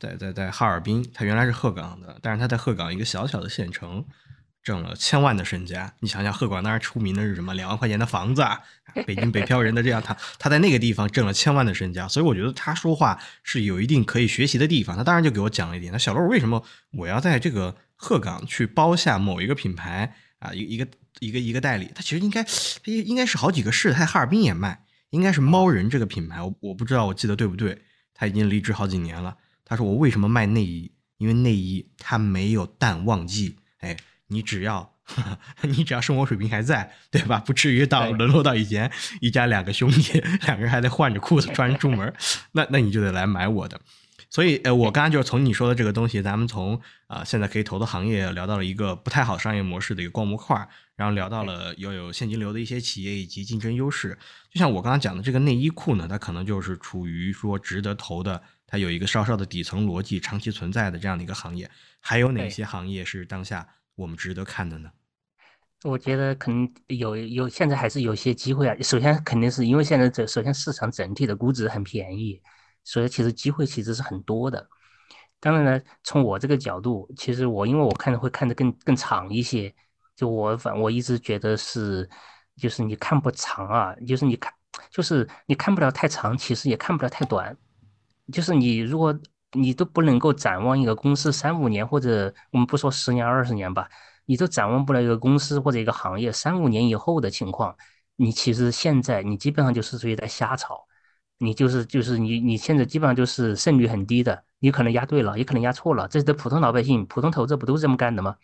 [0.00, 4.04] 在在在哈尔滨，他原来是鹤岗的，但是他在鹤岗一个小小的县城。
[4.62, 7.52] 挣了千万的身家，你想想，鹤岗那儿出名的是什么？
[7.54, 8.60] 两万块钱的房子啊！
[9.06, 14.96] 北京北漂人的这样，他他在那个地方挣了千万的身家，所以我觉得他说话是有一定可以学习的地方。
[14.96, 20.52] 他当然就给我讲了一点，那小罗为什么我要在这个鹤岗去包下某一个品牌啊？
[20.54, 20.86] 一一个
[21.18, 22.50] 一个一个代理，他其实应该他
[22.84, 27.82] 应应该是好几个市，他在哈尔滨也卖，应该是猫人这个品牌，我我不知道我记得对不对？
[28.14, 29.36] 他已经离职好几年了。
[29.64, 30.92] 他说我为什么卖内衣？
[31.18, 33.96] 因为内衣它没有淡旺季，哎。
[34.32, 34.94] 你只要，
[35.62, 37.38] 你只要生活水平还在，对吧？
[37.38, 38.90] 不至于到沦落到以前
[39.20, 42.12] 一家两个兄弟，两个人还得换着裤子穿出门，
[42.52, 43.80] 那那你就得来买我的。
[44.30, 50.56] 所以，呃，我刚刚就是从你说的这个东西，咱们从啊现在可以投的行业聊到了一个不太好商业模式的一个光模块，
[50.96, 54.16] 然后聊到了要有现金流的一些企业以及竞争优势。
[54.50, 61.70] 就像我刚刚讲的这个内衣裤呢，它可能就是处于说值得投的，它有一个稍稍的底层逻辑，长期存在的这样的一个行业。
[62.00, 63.66] 还有哪些行业是当下？
[63.94, 64.90] 我们值得看的呢？
[65.84, 68.76] 我觉得可能有有，现在还是有些机会啊。
[68.80, 72.40] 首先肯定是因为现在这首先市场整体的估值很便宜，
[72.84, 74.64] 所以其实机会其实是很多的。
[75.40, 79.74] 当然呢，从我这个角度，其实我因为我看的会看得更更长一些，
[80.14, 82.08] 就我反我一直觉得是，
[82.56, 84.52] 就是你看不长啊，就是你看
[84.88, 87.56] 就是你看不了太长，其实也看不了太短，
[88.32, 89.18] 就是你如果。
[89.52, 93.88] 你都不能够展望一个公司三五年，或者我们不说十年、二十年吧，
[94.26, 97.76] 你都展望不了一个公司或者一个行业三五年以后的情况。
[98.16, 100.86] 你其实现在你基本上就是属于在瞎炒，
[101.38, 106.06] 你就是就是你你现在基本上就是胜率很低的，你可能押对了，也可能押错了。
[106.08, 108.36] 这是普通老百姓、普通投资者不都是这么干的吗？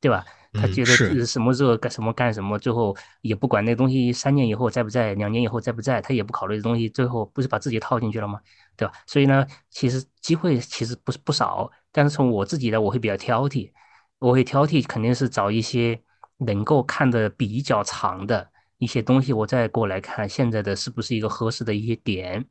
[0.00, 0.24] 对吧？
[0.52, 8.40] 他觉得什么时候干什么干什么，最后也不管那东西三年以后在不在，两年以后在不在，他也不考虑这东西，最后不是把自己套进去了吗？
[8.76, 8.94] 对吧？
[9.06, 13.70] 所以呢，其实机会其实不是不少，但是从我自己的，我会比较挑剔，
[14.18, 16.00] 我会挑剔，肯定是找一些
[16.38, 22.44] 能够看的比较长的一些东西，我再过来看现在的是不是一个合适的一些点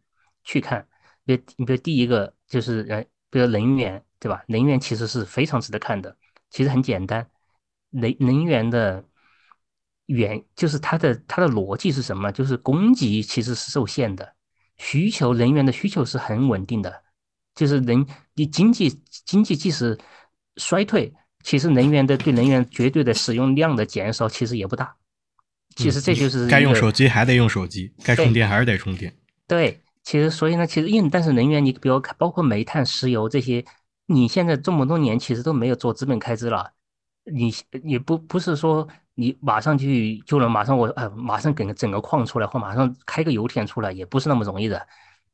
[0.44, 0.88] 去看。
[1.26, 4.44] 比，你比如第一个就是呃，比如能源，对吧？
[4.48, 6.16] 能源其实是非常值得看的，
[6.50, 7.30] 其实很简单。
[7.92, 9.04] 能能源的
[10.06, 12.32] 原就是它的它的逻辑是什么？
[12.32, 14.34] 就是供给其实是受限的，
[14.82, 17.04] 需求能源的需求是很稳定的，
[17.54, 19.96] 就是能你经济经济即使
[20.58, 21.14] 衰退，
[21.44, 24.96] 其实能源的对能源绝对的使用量的减少其实也不大。
[25.76, 29.16] 其实这就是该用手机还得用手机，该充电还是得充电。
[29.48, 33.64] 对，其实所以呢，其实因但是能源你比如包括煤炭、石油这些，
[34.08, 36.74] 你现在这么多年其实都没有做资本开支了。
[37.32, 44.88] 你也不不是说你马上去就能马上我呃马上给整个矿出来或马上开个油田出来也不是那么容易的，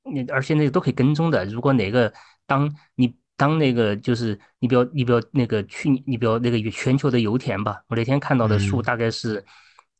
[0.04, 1.46] 你而且那个都可以跟踪的。
[1.46, 2.12] 如果哪个
[2.46, 9.46] 当你当那个就是你比如你比如那个去你比如那个全球的油田吧，我那天看到的数大概是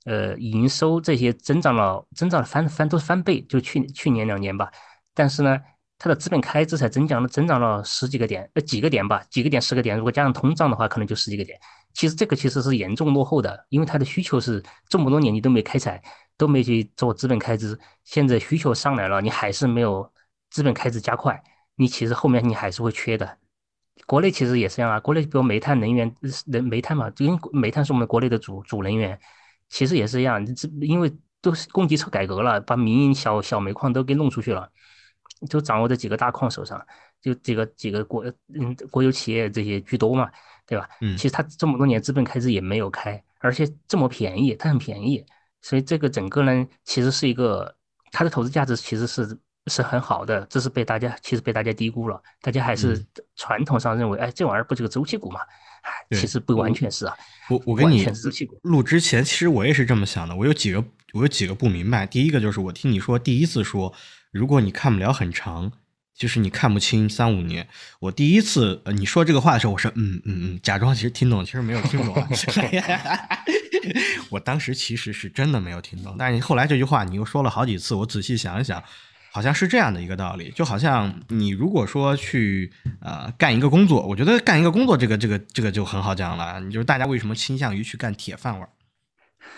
[0.06, 4.72] 呃营收这些增长了增长了翻翻都是翻倍，就去去年两年吧。
[5.14, 5.60] 但是呢，
[6.00, 11.60] 它的资本开支才增长了增长了十几个点，呃几个点吧，几个点十个点，如果加上通胀的话，可能就十几个点。
[11.98, 16.00] 其实这个其实是严重落后的，因为它的需求是这么多年你都没开采，
[16.38, 20.08] 都没去做资本开支，现在需求上来了，你还是没有
[20.52, 21.42] 资本开支加快，
[21.76, 23.40] 你其实后面你还是会缺的。
[24.06, 29.20] 国内其实也是这样啊，国内比如煤炭能源，能煤炭嘛，因为煤炭是我们国内的主主能源，
[29.70, 34.70] 其实也是一样，这因为都是供给侧改革了，把民营小小煤矿都给弄出去了。
[35.50, 36.80] 就掌握在几个大矿手上，
[37.22, 40.32] 就几个几个国嗯国有企业这些居多嘛，
[40.68, 40.88] 对吧？
[41.02, 45.26] 嗯，其实它这么多年资本开支也没有开，而且这么便宜，它很便宜，
[45.62, 47.74] 所以这个整个呢，其实是一个
[48.12, 53.04] 它的投资价值其实是是很好的，这是被大家其实被大家低估了，大家还是
[53.36, 55.40] 传统上认为，哎，这玩意儿不就个周期股嘛？
[55.82, 57.16] 哎，其实不完全是啊。
[57.50, 58.06] 我我跟你
[58.64, 63.94] 录之前，其实我也是这么想的，我有几个我有几个不明白，第一个就是我听你说第一次说。
[64.30, 65.72] 如果你看不了很长，
[66.18, 67.68] 就是你看不清三五年。
[68.00, 72.16] 我第一次呃你说这个话的时候，我说嗯嗯嗯，假装其实听懂，其实没有听懂。
[74.30, 78.84] 我当时其实是真的没有听懂，但是后来这句话你又说了好几次，我仔细想一想，
[79.32, 80.52] 好像是这样的一个道理。
[80.52, 86.60] 就好像你如果说去呃干一个工作，我觉得干一个工作这个这个这个就很好讲了。
[86.60, 88.68] 你就是大家为什么倾向于去干铁饭碗？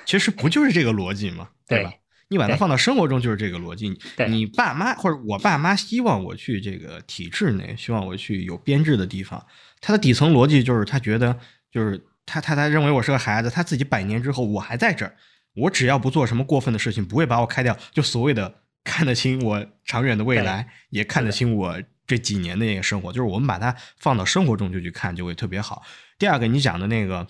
[0.05, 1.49] 其实不就是这个逻辑吗？
[1.67, 1.93] 对吧？
[2.29, 3.89] 你把它放到生活中就是这个逻辑。
[4.29, 9.43] 你爸妈或者我爸妈希望我去这个体制内，希望我去有编制的地方。
[9.81, 11.37] 他的底层逻辑就是他觉得，
[11.71, 15.15] 就是他他他认为我是个孩子，他自己百年之后我还在这儿，
[15.55, 23.11] 我只要不做什么过分的事情，不会把我开掉，就所谓的看得清我长远的未来，也看得清我这几年的那个生活。
[23.11, 25.81] 就是我们把它放到生活中就去看，就会特别好。
[26.19, 27.27] 第二个，你讲的那个。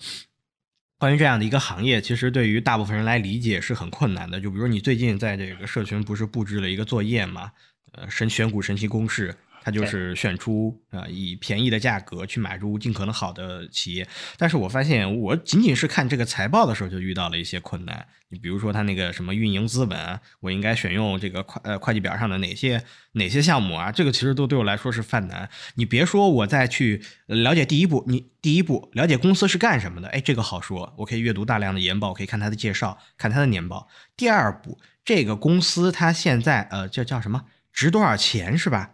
[1.00, 4.38] 关于这样的一个行业，其实对于大部分人来理解是很困难的。
[4.38, 7.50] 就比如你最近在这个社群不是布置了一个作业吗？
[7.92, 9.34] 呃，神选股神奇公式。
[9.62, 14.06] 它就是选出啊，以便宜的价格去买入尽可能好的企业。
[14.36, 18.06] 但是我发现，我仅仅是看这个财报的时候就遇到了一些困难。
[18.32, 22.80] 你比如说，它那个什么运营资本，我应该选用这个会呃会计表上的哪些
[23.12, 23.90] 哪些项目啊？
[23.90, 25.48] 这个其实都对我来说是犯难。
[25.74, 33.88] 你别说我再去了解第一步，你第一步了解公司是干什么的，哎，这个好说，我可以阅读大量的研报，可以看它的介绍，看它的年报。
[34.16, 38.92] 第二步，这个公司它现在呃叫叫什么，值多少钱是吧？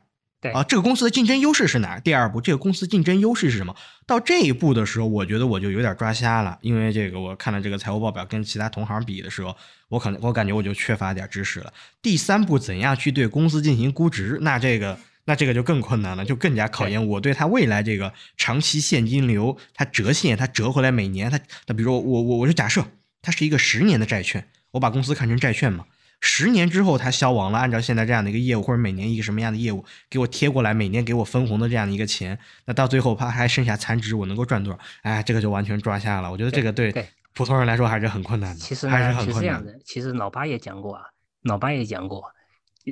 [0.52, 1.98] 啊，这个公司的竞争优势是哪？
[2.00, 3.74] 第二步，这个公司竞争优势是什么？
[4.06, 9.56] 到这一步的时候，我觉得我就有点抓瞎了，因为这个我看了这个财务报表，跟其他同行比的时候，
[9.88, 11.72] 我可能我感觉我就缺乏点知识了。
[12.00, 14.38] 第三步，怎样去对公司进行估值？
[14.42, 22.84] 那这个那这个就更困难了，就更加考验我对它未来这个长期现金流，它折现，它折回来每年，它那比如说我我我就假设
[23.22, 25.84] 它是一个十年的债券，我把公司看成债券嘛。
[26.20, 27.58] 十年之后，它消亡了。
[27.58, 34.78] 按照现在这样的一个业务，或者每年一个什么样的业务给我贴过来，每年给我分红的这样的一个钱，那到最后怕还剩下残值，我能够赚多少？
[35.02, 36.30] 哎，这个就完全抓瞎了。
[36.30, 36.92] 我觉得这个对
[37.34, 38.60] 普通人来说还是很困难的。
[38.60, 39.78] 其实还是很困难的。
[39.84, 41.04] 其实老八也讲过啊，
[41.42, 42.24] 老八也讲过，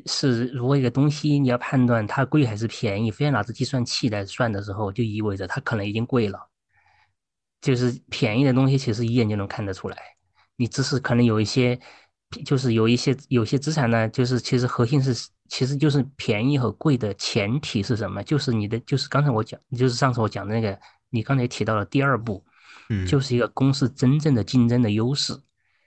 [0.07, 6.39] 是如果一个东西你要判断它贵还是便宜，非要拿着计算器来算的时候，就意味着它可能已经贵了。
[7.61, 9.97] 就是便宜的东西，其实一眼就能看得出来。
[10.57, 11.81] 你只是可能有一些。
[12.42, 18.23] 就是有一些有些资产呢，就是其实核心是，其实就是便宜和贵的前提是什么？
[18.23, 20.79] 就是你的，就是刚才我讲，就是上次我讲的那个，
[21.11, 22.44] 你刚才提到的第二步，
[22.90, 25.38] 嗯，就是一个公司真正的竞争的优势。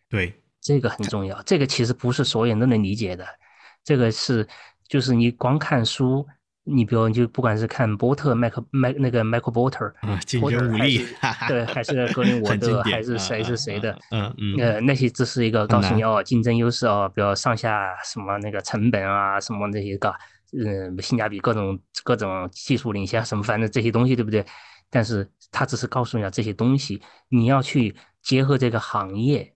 [0.09, 1.41] 对，这个很重要。
[1.43, 3.25] 这个其实不是所有人都能理解的，
[3.83, 4.47] 这个是
[4.87, 6.25] 就是你光看书。
[6.69, 11.05] 你比如，就不管是看波特、麦克麦那个麦克波特，啊，竞争武力，
[11.47, 20.13] 对，还是格林 沃德，还是谁是谁的，嗯嗯，呃，那些只是一个告诉你哦，竞争优势哦，比如上下什么那个成本啊，什么那些个，
[20.51, 24.45] 嗯，性价比各种各种技术领先什么，反正这些东西，对不对？
[24.89, 29.53] 但是他只是告诉你这些东西，你要去结合这个行业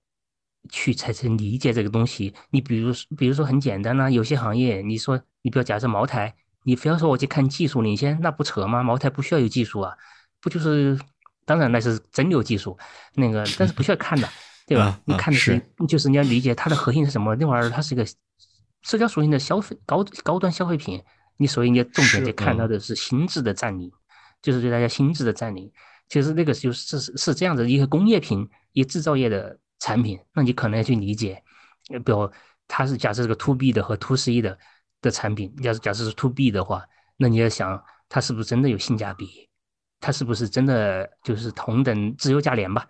[0.70, 2.34] 去才能理解这个东西。
[2.52, 6.34] 你比如，比如说很简单啦，有些行业，你说你比如假设茅台。
[6.64, 8.84] 你非要说我去看技术领先，那不扯吗？
[8.84, 9.98] 茅台不需要有技术啊，
[10.40, 11.00] 不就是，
[11.44, 12.78] 当然那是真有技术，
[13.16, 14.30] 那个但是不需要看的，
[14.68, 15.00] 对吧？
[15.06, 17.36] 你看的是，就是你要理解它的核心是什么。
[17.36, 18.06] 那玩意儿它是一个
[18.84, 21.02] 社交属性的消费高高端消费品，
[21.38, 23.92] 你所以你要重点去看到的是心智的占领，
[24.42, 25.72] 就是对大家心智的占领。
[26.10, 31.42] 其实那个就是是是这样子一个工业品，一制造业的产品，那你可能要去理解，
[32.06, 32.30] 比如
[32.68, 34.60] 它是假设这个 to B 的和 to C 的。
[35.02, 36.86] 的产品，要是假设是 to B 的话，
[37.18, 39.50] 那你要想它是不是真的有性价比，
[40.00, 42.88] 它是不是真的就是同等自由价廉吧，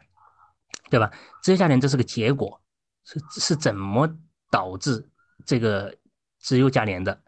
[0.90, 1.12] 对吧？
[1.42, 2.62] 自由价廉这是个结果，
[3.04, 4.10] 是是怎么
[4.50, 5.10] 导致
[5.46, 5.96] 这个
[6.40, 7.22] 自由价廉的？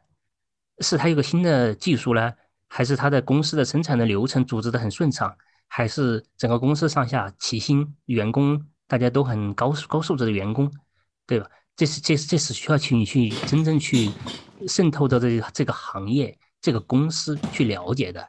[0.80, 2.34] 是他有个新的技术呢，
[2.68, 10.72] 还是他的公司的生产的流程组织的很顺畅，还是整个公司上下齐心，员工大家都很高高素质的员工，
[11.28, 11.48] 对吧？
[11.76, 14.10] 这是这是这是需要去你去真正去
[14.68, 18.28] 渗透到这这个行业这个公司去了解的，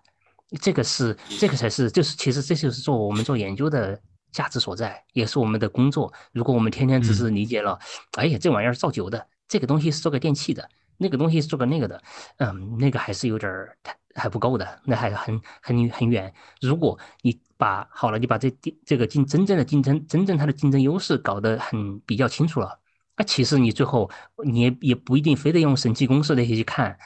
[0.61, 4.01] 这个是这个才是就是其实这就是做我们做研究的
[4.33, 6.13] 价值所在，也是我们的工作。
[6.33, 7.79] 如果我们天天只是理解了，
[8.13, 12.03] 哎呀，这玩意儿造酒的，这个东西是做个电器的，那个东西是做个那个的，
[12.39, 13.77] 嗯，那个还是有点儿
[14.15, 16.33] 还不够的，那还很很很远。
[16.61, 18.51] 如果你把好了，你把这
[18.85, 22.81] 这个竞真正的竞争真正它的竞争优势搞得很比较清楚了。
[23.17, 24.11] 啊，其实你最后
[24.45, 26.97] 你也也不一定非得用审计公式那些去看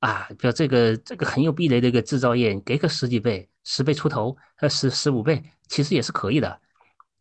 [0.00, 6.60] 啊，比如这个这个很有壁垒的一个制造业，给个十几倍、十倍出头，呃十十五倍，其实也是可以的。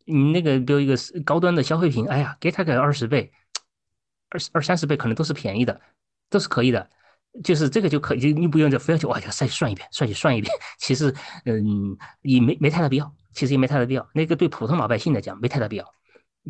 [0.05, 0.95] 你那个比如一个
[1.25, 3.31] 高端的消费品，哎呀，给他个二十倍、
[4.29, 5.81] 二二三十倍，可能都是便宜的，
[6.29, 6.89] 都是可以的。
[7.43, 10.51] 就是这个就可以，你不用就非要去哇，再算一遍，算去算一遍。
[10.79, 11.13] 其实，
[11.45, 14.09] 嗯，也没没太大必要，其实也没太大必要。
[14.13, 15.85] 那个对普通老百姓来讲，没太大必要。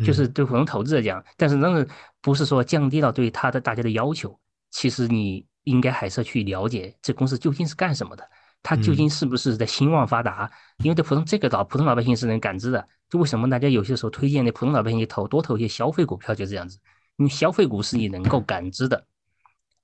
[0.06, 1.88] 就是对普通投资者讲，但是那个
[2.22, 4.40] 不是说降低了对他的大家的要求。
[4.70, 8.30] 其实你应该还是要去了解这公司究竟是干什么的，
[8.62, 10.52] 它究竟是不是在兴旺发达？
[10.84, 12.88] 因为对普通这个老普通老百姓是能感知的。
[13.10, 16.78] 就为什么大家有些时候推荐的普通老百姓去投多投一些消费股票，就这样子。
[17.16, 19.08] 因为消费股是你能够感知的，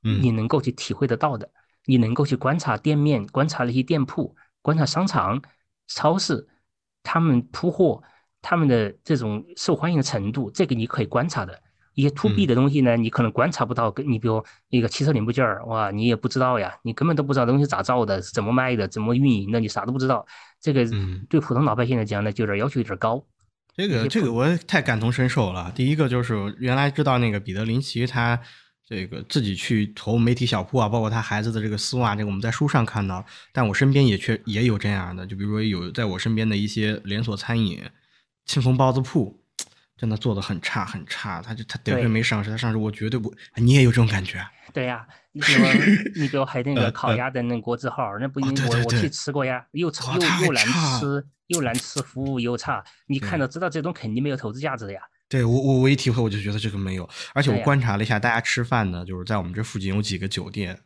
[0.01, 1.49] 你能够去体会得到的，
[1.85, 5.41] 你能够去观察店面、观察那些店铺、观察商场、
[5.87, 6.47] 超市，
[7.01, 8.03] 他们铺货。
[8.43, 11.59] 他们的这种受欢迎的程度，这个你可以观察的。
[11.95, 13.91] 一些 to B 的东西呢，你可能观察不到。
[13.91, 20.25] 跟你比如一个汽车零部件儿，哇，你也不知道呀，你根本都不知道东西咋造的，怎么卖的，怎么运营的，你啥都不知道。
[20.59, 20.83] 这个
[21.29, 23.23] 对普通老百姓来讲呢，就有点要求有点高。
[23.77, 25.71] 这个这个我太感同身受了。
[25.75, 28.39] 第一个就是原来知道那个彼得林奇他
[28.87, 37.79] 这个自己去投媒体小铺啊，包括他孩子的这个丝袜，这个我们在书上看到，但我身边也确也有这样的，就比如说有在我身边的一些连锁餐饮。
[38.45, 39.39] 庆丰包子铺
[39.95, 43.33] 真的做的很差很差，他就他得亏没上市，他上市我绝对不。
[43.55, 44.45] 你也有这种感觉？
[44.73, 45.65] 对呀，你比如
[46.15, 48.47] 你比如还那个烤鸭的那国字号，那不我
[48.85, 54.99] 我去吃过呀，又臭又又难吃，又难吃，服务又差，你看到知道这种肯定没有投资价值的呀。
[55.29, 60.77] 对我我我一体会我就觉得这个没有，而且我观察了一下大家吃饭呢，就是在我们这附近有几个酒店，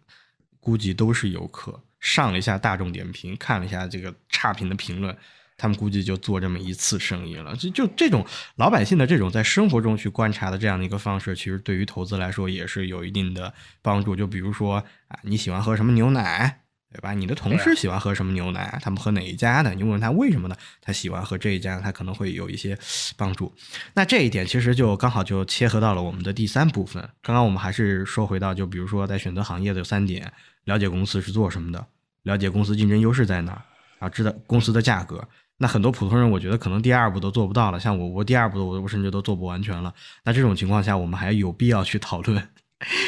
[0.60, 5.18] 估计都是游客，上了一下大众点评，看了一下这个差评的评论。
[5.58, 8.24] 他们估计就做这么一次生意了，就就这种
[8.58, 13.51] 老百姓的这种在生活中去观察的这样的一个方式，其实对于投资来说也是有一定的
[13.82, 14.16] 帮助。
[14.16, 14.76] 就比如说
[15.08, 16.62] 啊，你喜欢喝什么牛奶，
[16.93, 17.14] 对吧？
[17.14, 19.74] 你的同事喜欢喝什么牛奶，他们喝哪一家的？
[19.74, 20.55] 你问问他为什么呢？
[20.80, 22.78] 他喜欢喝这一家，他可能会有一些
[23.16, 23.51] 帮助。
[23.95, 27.01] 那这一点其实就刚好就切合到了我们的第三部分。
[27.24, 30.32] 刚刚我们还是说回到，就比如说在选择行业的三点：
[30.66, 31.86] 了解公司是做什么的，
[32.24, 33.62] 了解公司竞争优势在哪，儿，
[33.99, 35.28] 然后，知道公司的价格。
[35.58, 37.80] 那很多普通人，我觉得可能第二步都做不到了。
[37.80, 39.93] 像我，我第二步我我甚至都做不完全了。
[40.24, 42.49] 那这种情况下，我们还有必要去讨论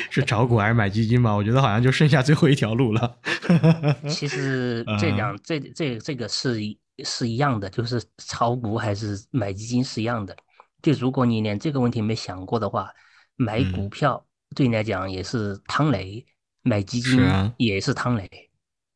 [0.09, 1.31] 是炒股还是买基金吗？
[1.31, 3.17] 我觉得好像就剩下最后一条路了。
[4.09, 6.59] 其实这两这这这个是
[7.03, 10.35] 是一样的，就是炒股还是买基金是一样的。
[10.81, 12.89] 就如果你连这个问题没想过的话，
[13.35, 14.25] 买股票
[14.55, 16.25] 对你来讲也是汤雷，
[16.63, 17.21] 买基金
[17.57, 18.27] 也是汤雷，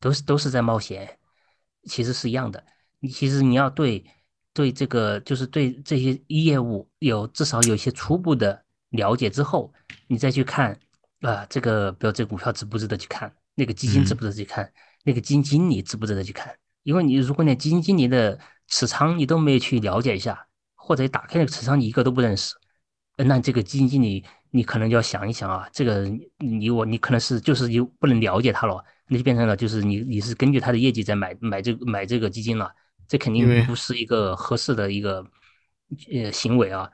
[0.00, 1.08] 都是都是在冒险，
[1.84, 2.64] 其实是一样的。
[3.08, 4.04] 其实你要对
[4.52, 9.72] 对这个就是对这些业务有至少有一些初步的了解之后，
[10.06, 10.78] 你再去看
[11.20, 14.72] 啊，这个比如这股票值不值得去看，那个基金值不值得去看，
[15.04, 16.54] 那个基金经理值不值得去看？
[16.82, 18.38] 因为你如果连基金经理的
[18.68, 22.54] 持仓你都没有去了解一下，或者打开那个持仓你一个都不认识，
[23.16, 32.72] 那这个基金经理你可能就要想一想啊，这个你我你可能是就是你不能了解他了，那就变成了就是你你是根据他的业绩在买买这个买这个基金了。
[33.08, 35.26] 这肯定不是一个合适的一个
[36.12, 36.90] 呃行为啊，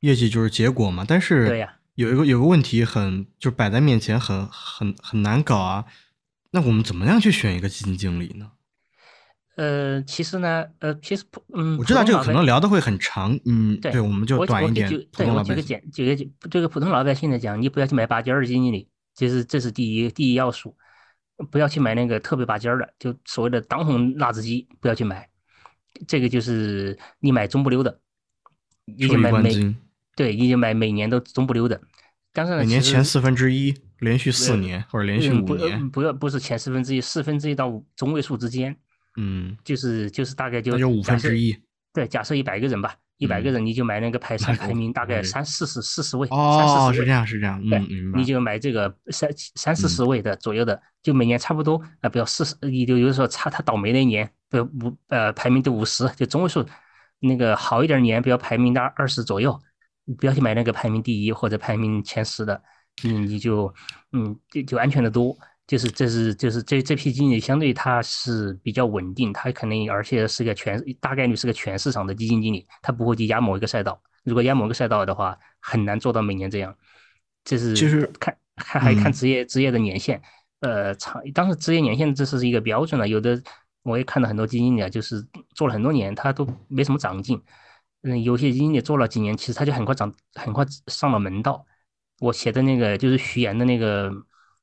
[0.00, 1.04] 业绩就是结果嘛。
[1.06, 5.84] 但是对呀，有一个有个问题很就摆在面前，很很很难搞啊。
[6.52, 8.52] 那我们怎么样去选一个基金经理呢？
[9.56, 14.88] 呃，其实呢，呃，其实嗯，我知道这个可能聊的会很长，嗯，对，我们就短一点。
[15.12, 20.76] 对，我举个简，举个这个普通老百姓来讲，你不要去买拔尖儿的基金经理，这是这是第一第一要素。
[21.50, 25.28] 不要去买那个特别拔尖儿的，就所谓的当红辣子鸡，不要去买。
[26.08, 28.00] 这个就是你买中不溜的，
[28.84, 29.54] 你就买每
[30.16, 31.80] 对，你就买每年都中不溜的。
[32.32, 38.76] 但是呢，每年前四分之一，连续四年或者连续五年，不要不是前四分之一，四分之一到中位数之间。
[39.16, 41.56] 嗯，就是就是大概就那就五分之一。
[41.92, 48.24] 对，假设一百个人吧，一百个嗯人你就买那个排买排名大概三四十四十位，三哦，是这样是这样，对嗯，你。
[48.24, 56.66] 就买这个三三四嗯十位的左右的，就每年差不多啊，比如四十，你就有的时候差他倒霉那一年，比如五呃排名都五十，就中位数，
[57.20, 59.60] 那个好一点儿年，比如排名到二十左右，
[60.06, 62.60] 你不要去买那个排名第一或者排名前十的，
[63.02, 63.72] 你你就
[64.12, 65.36] 嗯就就安全的多。
[65.66, 74.00] 就是这是就是这这批经理相对他是比较稳定，他肯定而且是个全大概率是个全市场的基金经理，他不会去压某一个赛道。
[74.24, 76.74] 如果压某个赛道的话，很难做到每年这样。
[77.44, 80.20] 这是其实看看还看嗯职业职业的年限，
[80.60, 83.06] 呃，长当时职业年限这是一个标准了。
[83.06, 83.42] 有的
[83.82, 85.22] 我也看到很多基金经理啊，就是
[85.54, 87.38] 做了很多年，他都没什么长进。
[88.02, 91.64] 嗯，有些基金经理做了几年，其实他就很快长，很快上了门道。
[92.20, 94.10] 我写的那个就是徐岩的那个，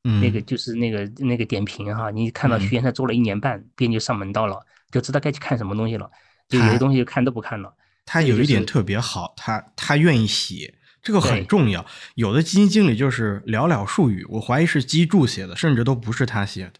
[0.03, 4.59] 那个嗯就是那个那个点评哈，你看到嗯徐岩他做了一年半，别人就上门道了，
[4.91, 6.09] 就知道该去看什么东西了。
[6.49, 7.73] 就有他些东西就看都不看了。
[8.05, 11.85] 他有一点特别好，他他愿意写，这个很重要。
[12.15, 16.73] 有的基金经理就是寥寥数语，我怀疑是基注写的，甚至都不是他写的。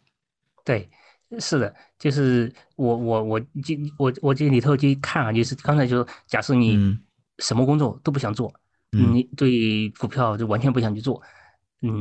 [0.65, 0.89] 对，
[1.39, 6.99] 是的，就是我我我这我我这里头就看啊，就是刚才就假设你嗯
[7.39, 8.53] 什么工作都不想做，
[8.91, 11.25] 嗯你对股票就完全不想去做，嗯，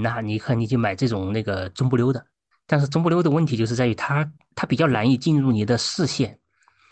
[0.02, 2.22] 那你看你就买这种那个中不溜的，
[2.66, 6.38] 但是中不溜的问题就是在于它它比较难以进入你的视线，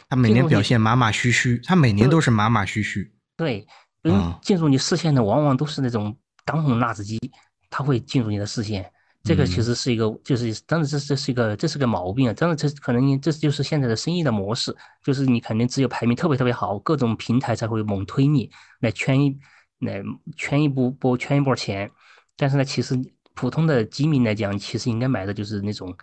[0.08, 3.12] 它每年表现马马虚虚，它每年都是马马虚虚。
[3.36, 6.16] 对，啊嗯，进入你视线的往往都是那种
[6.46, 7.20] 当红辣子鸡，
[7.68, 8.90] 它会进入你的视线。
[9.22, 14.74] 这个其嗯实是一个，就是当然这这是一个这是个毛病啊，当然这可能这就是现在的生意的模式，
[15.04, 18.48] 就是你肯定只有排名特别特别好，各种平台才会猛推你
[18.80, 19.36] 来圈一
[19.80, 20.02] 来
[20.36, 21.90] 圈一波波圈一波钱。
[22.38, 22.96] 但是呢，其实
[23.34, 25.94] 普通的基民来讲，其实应该买的就是那种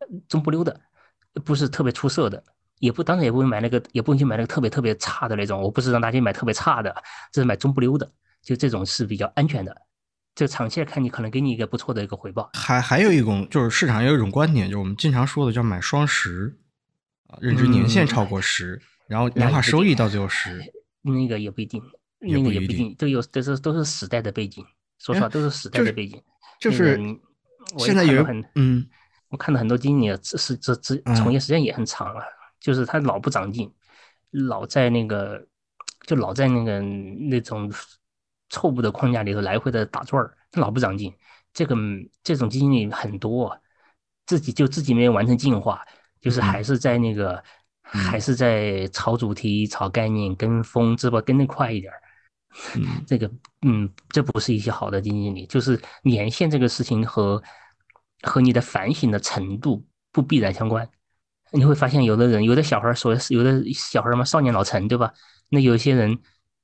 [0.00, 0.80] 呃中不溜的，
[1.44, 2.42] 不是特别出色的。
[2.80, 5.62] 也不当然也不会买那个，也不会去买那个特别特别差的那种。
[5.62, 6.94] 我不是让大家买特别差的，
[7.32, 8.10] 这是买中不溜的，
[8.42, 9.74] 就这种是比较安全的。
[10.34, 12.50] 这长期来看，你可能给你一个不错的一个回报。
[12.54, 16.58] 还还有一种就是市场有一种观点，就是我们经常说的叫买双十，
[17.28, 20.60] 啊，认知年限嗯超过十，然后年化收益到最后十。
[21.02, 21.80] 那个也不一定，
[22.18, 24.64] 那个也不一定，都有都是都是时代的背景。
[25.04, 26.20] 说哎实话，都是时代的背景。
[26.58, 26.98] 就是
[27.78, 28.86] 现在有很嗯
[29.28, 32.22] 我看到很多经理这是这这嗯从业时间也很长了，
[32.58, 33.70] 就是他老不长进，
[34.30, 35.46] 老在那个
[36.06, 37.70] 就老在那个那种
[38.48, 41.12] 错误的框架里头来回的打转儿，他老不长进。
[41.52, 41.76] 这个
[42.22, 43.58] 这种基金经理很多啊，
[44.26, 45.84] 自己就自己没有完成进化，
[46.20, 47.42] 就是还嗯是在那个
[47.82, 52.00] 还是在炒主题、炒概念、跟风，只不过跟得快一点儿。
[52.76, 53.30] 嗯这个
[53.62, 57.42] 嗯，这不是一些好的基金经理，就是年限这个事情和
[58.22, 60.88] 和你的反省的程度不必然相关。
[61.52, 65.12] 你会发现，有的人，有的小孩儿说，有的小孩儿嘛，少年老成，对吧？
[65.50, 66.18] 那有些人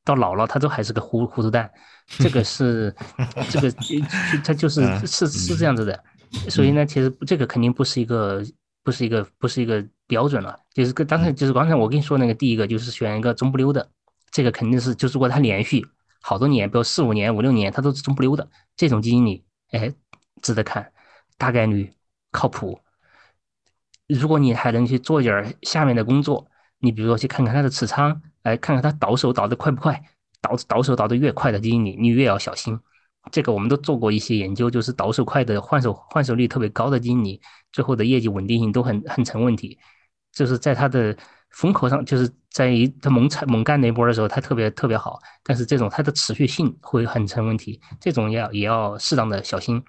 [0.05, 1.71] 到老了，他都还是个糊糊涂蛋。
[2.19, 2.93] 这个是
[3.51, 6.03] 这个，呃他就是嗯是是这样子的。
[6.49, 8.45] 所以呢，其实这个肯定不是一个
[8.83, 10.59] 不是一个不是一个标准了。
[10.75, 13.89] 就是跟刚才就是刚才我跟你说那个第一个，就是选一个中不溜的。
[14.41, 15.87] 这个肯定是，就是如果他连续
[16.23, 19.93] 好多年，比如四五年、五六年，他都是中不溜的，这种基金里，哎，
[20.41, 20.91] 值得看，
[21.37, 21.93] 大概率
[22.31, 22.81] 靠谱。
[24.09, 30.03] 如果你还能去做一点下面的工作，你比如说去看看他的持仓，哎，看看他倒手倒的快不快，
[30.41, 32.81] 倒倒手倒的越快的基金里，你越要小心。
[33.31, 39.79] 这个我们都做过一些研究，就是倒手快的换手换手率特别高的基金里，最后的业绩稳定性都很很成问题。
[40.33, 41.15] 就是在它的
[41.51, 49.83] 风口上，就是在一他猛踩猛干那波的时候，他特别特别好，但是这种它的持续性会很成问题，这种要也要适当的小心。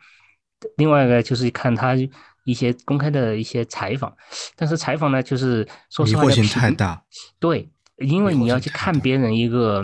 [0.78, 1.96] 另外一个就是看他
[2.44, 4.16] 一些公开的一些采访，
[4.56, 7.04] 但是采访呢，就是说实话要迷惑性太大。
[7.40, 9.84] 对，因为你要去看别人一个，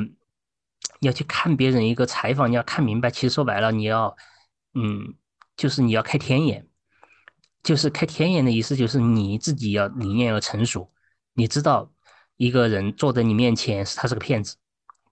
[1.02, 3.10] 要去看别人一个采访，你要看明白。
[3.10, 4.16] 其实说白了，你要，
[4.74, 5.16] 嗯，
[5.56, 6.68] 就是你要开天眼。
[7.64, 10.90] 就是开天眼的意思，就是你自己要理念要成熟，
[11.38, 11.88] 你知道
[12.38, 14.56] 一个人坐在你面前是他是个骗子，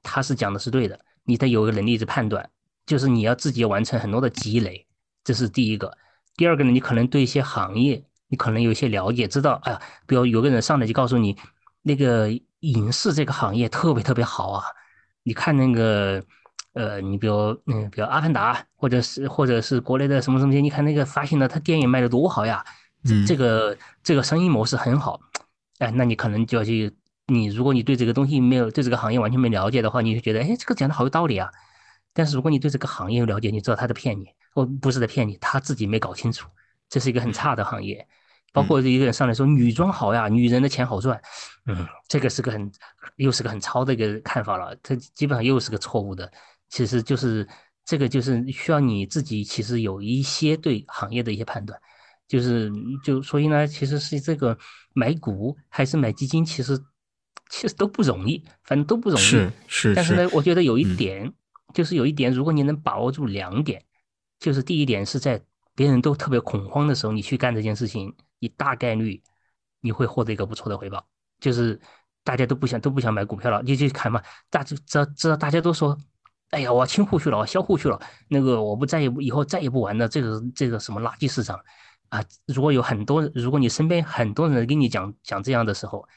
[0.02, 2.50] 他是讲的是对的，你得有个能力去判断。
[2.88, 4.88] 就是你要自己完成很多的积累，
[5.24, 5.96] 这是第一个。
[6.36, 11.38] 第二个呢，你可能对一些行业，你可能有一些了解，知道，哎呀，比如有个人上来就告诉你，
[11.84, 12.28] 那个
[12.62, 14.64] 影视这个行业特别特别好啊，
[15.22, 16.24] 你看那个，
[16.74, 17.36] 呃，你比如，
[17.68, 22.66] 嗯，比如《阿凡达》，或者是或者是国内的什么什么，你看那个发行的，他电影卖的多好呀，
[23.28, 25.20] 这个这个生意模式很好，
[25.80, 26.92] 哎，那你可能就要去，
[27.28, 31.50] 你如果你对这个东西没有对这个行业完全没了解的话，你就觉得，哎，这个讲的好有道理啊。
[32.14, 36.48] 但是如果你对这个行业有了解，你知道他在骗你，哦不是在骗你，他自己没搞清楚，
[36.88, 38.08] 这是一个很差的行业。
[38.54, 41.22] 包括一个人上来说女装好呀，女人的钱好赚，
[41.66, 42.72] 嗯，这个是个很
[43.18, 46.32] 又是个很糙的一个看法了，这基本上又是个错误的。
[46.70, 47.46] 其实就是
[47.84, 51.78] 这个就是需要你自己其实有一些对行业的一些判断，
[52.28, 52.72] 就是
[53.04, 54.58] 就所以呢，其实是这个
[54.94, 56.80] 买股还是买基金，其实
[57.50, 59.24] 其实都不容易，反正都不容易。
[59.24, 59.96] 是是。
[59.96, 61.32] 但是呢，我觉得有一点
[61.74, 63.84] 就是有一点，如果你能把握住两点，
[64.40, 65.42] 就是第一点是在
[65.76, 69.22] 别人都特别恐慌的时候，你去干这件事情，你大概率
[69.82, 71.06] 你会获得一个不错的回报。
[71.40, 71.80] 就是
[72.24, 75.98] 大家都不想都不想买股票了，你去看嘛，大知知知道大家都说。
[76.52, 78.00] 哎呀，我清户去了，我销户去了。
[78.30, 80.08] 那个，我不再也不以后再也不玩了。
[80.08, 81.60] 这个这个什么垃圾市场
[82.10, 82.24] 啊！
[82.46, 86.08] 如果有很多，如果你身边很多人跟你讲讲这样的时候，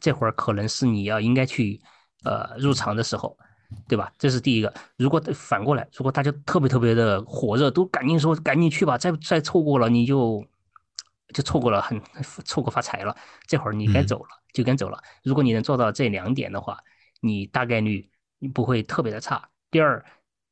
[0.00, 1.80] 这会儿可能是你要应该去
[2.24, 3.36] 呃入场的时候，
[3.86, 4.12] 对吧？
[4.18, 4.72] 这是第一个。
[4.96, 10.44] 如果反过来，如果大家特别特别的火热，都赶紧说赶紧去吧，再再错过了你就
[11.34, 12.00] 就错过了，很
[12.44, 13.16] 错过发财了。
[13.46, 15.00] 这会儿你该走了就该走了。
[15.22, 16.78] 如果你能做到这两点的话，
[17.20, 19.48] 你大概率你不会特别的差。
[19.70, 20.04] 第二，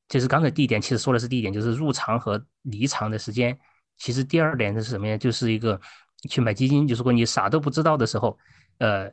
[0.08, 3.58] 就是刚才第一点，其实说的是第一点，就是入场和离场的时间。
[3.98, 5.16] 其实第二点是什么呀？
[5.16, 5.80] 就是一个
[6.28, 8.38] 去买基金，就是说你啥都不知道的时候，
[8.78, 9.12] 呃，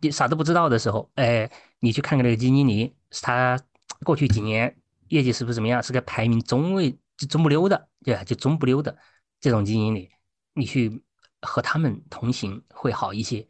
[0.00, 3.58] 你啥都不知道的时候，哎，你去看看那个基金经理，他
[4.04, 4.76] 过去几年
[5.08, 5.82] 业绩是不是怎么样？
[5.82, 8.24] 是个排名中位、中不溜的，对吧？
[8.24, 8.96] 就中不溜的
[9.40, 10.10] 这种基金经理，
[10.54, 11.02] 你去
[11.42, 13.46] 和他们同行会好一些。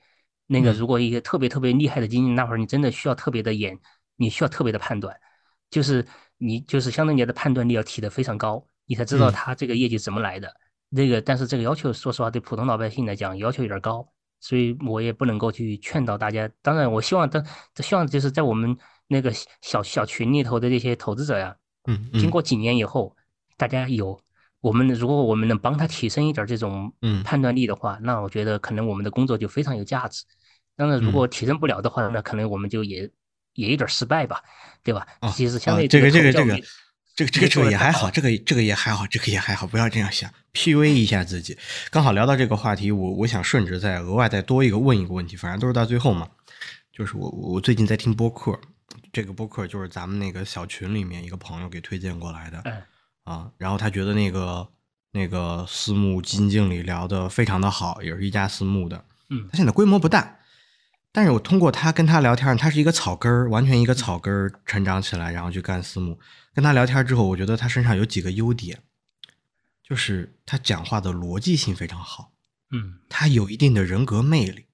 [0.46, 3.78] 那个如果一个特别特别厉害的基金，那会儿你真的需要特别的严。
[4.16, 5.18] 你需要特别的判断，
[5.70, 10.52] 就是你就是相当于你的判断力要提得非常高，你才知道他这个业绩怎么来的。
[10.88, 14.04] 那个，但是这个要求，说实话，对普通老百姓来讲，要求有点高，
[14.40, 16.50] 所以我也不能够去劝导大家。
[16.60, 17.44] 当然，我希望，的，
[17.76, 18.76] 希望就是在我们
[19.06, 19.32] 那个
[19.62, 21.54] 小小群里头的这些投资者呀，
[21.86, 23.16] 嗯，经过几年以后，
[23.56, 24.20] 大家有
[24.60, 26.92] 我们，如果我们能帮他提升一点这种
[27.24, 30.24] 判断力的话，那我觉得可能我们的工作就非常有价值。
[30.74, 33.08] 当然，如果提升不了的话，那可能我们就也。
[33.54, 34.40] 也有点失败吧，
[34.82, 35.04] 对吧？
[35.34, 36.54] 其实相对这个这个这个
[37.14, 41.58] 这个这个这个也还好，这个这个也还好，这个也还好，不要这样想，PUA 一下自己。
[41.90, 46.28] 刚好聊到这个话题，我我想顺着再额外再多一个问一个问题，反正都是到最后嘛。
[46.92, 48.58] 就是我我最近在听播客，
[49.12, 52.62] 这个播客就是咱们那个小群里面一个朋友给推荐过来的，
[53.24, 54.68] 啊，然后他觉得那个
[55.12, 60.36] 那个私募基金经理聊的非常的好，也是一家私募的，嗯，他现在规模不大。
[61.12, 66.18] 但是我通过他跟他聊天，他是一个草根儿，完全一个草根儿成长起来，然后去干私募。
[66.54, 68.82] 跟他聊天之后，我觉得他身上有几个优点，
[69.82, 72.32] 就是他讲话的逻辑性非常好，
[72.70, 74.66] 嗯，他有一定的人格魅力，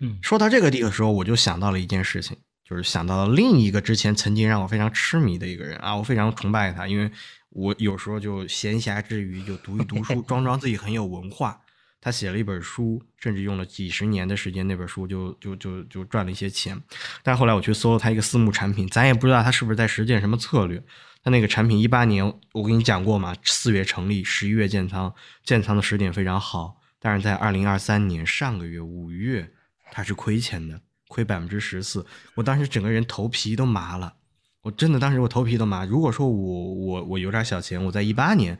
[0.00, 0.18] 嗯。
[0.22, 7.10] 说到这个地的时候，我就想到了一件事情，就是想到了另一个之前曾经让我非常痴迷的一个人啊，我非常崇拜他，因为
[7.50, 11.60] 我有时候就闲暇之余就读一读书， 装装自己很有文化。
[12.06, 16.80] 他写了一本书，甚至用了几十年的时间，那本书就就就就赚了一些钱。
[17.24, 20.80] 但后来我去搜了他一个私募产品，咱也不知道他是不是在实践什么策略。
[21.24, 26.80] 他那个产品一八年我跟你讲过嘛，四月成立，十一月建仓，建仓的时点非常好。
[27.00, 29.50] 但是在二零二三年上个月五月，
[29.90, 32.06] 他是亏钱的，亏百分之十四。
[32.36, 34.14] 我当时整个人头皮都麻了，
[34.62, 35.84] 我真的当时我头皮都麻。
[35.84, 38.56] 如果说我我我有点小钱，我在一八年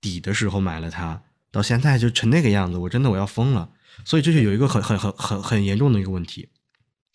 [0.00, 1.22] 底的时候买了它。
[1.52, 3.70] 到现在就成那个样子，我真的我要疯了。
[4.04, 6.48] 所以这就有一个很很很很很严重的一个问题，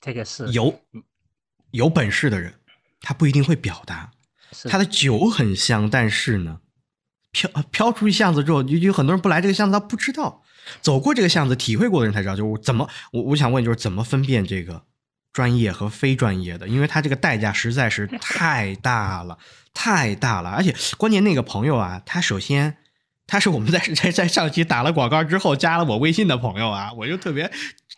[0.01, 0.81] 这个是有
[1.71, 2.53] 有本事的人，
[3.01, 4.11] 他不一定会表达。
[4.69, 6.59] 他的酒很香，但是呢，
[7.31, 10.43] 飘飘出去巷子之后，就有很多人不来这个巷子，他不知道。
[10.81, 14.83] 走过这个巷子，体会过的人才知道，就是我怎么我我想问，就是怎么分辨这个
[15.33, 16.67] 专业和非专业的？
[16.67, 19.39] 因为他这个代价实在是太大了，
[19.73, 20.51] 太大了。
[20.51, 22.77] 而且关键那个朋友啊，他首先。
[23.27, 27.51] 他是我们在在在上期打了广告之后加了我微信的朋友啊， 我就特别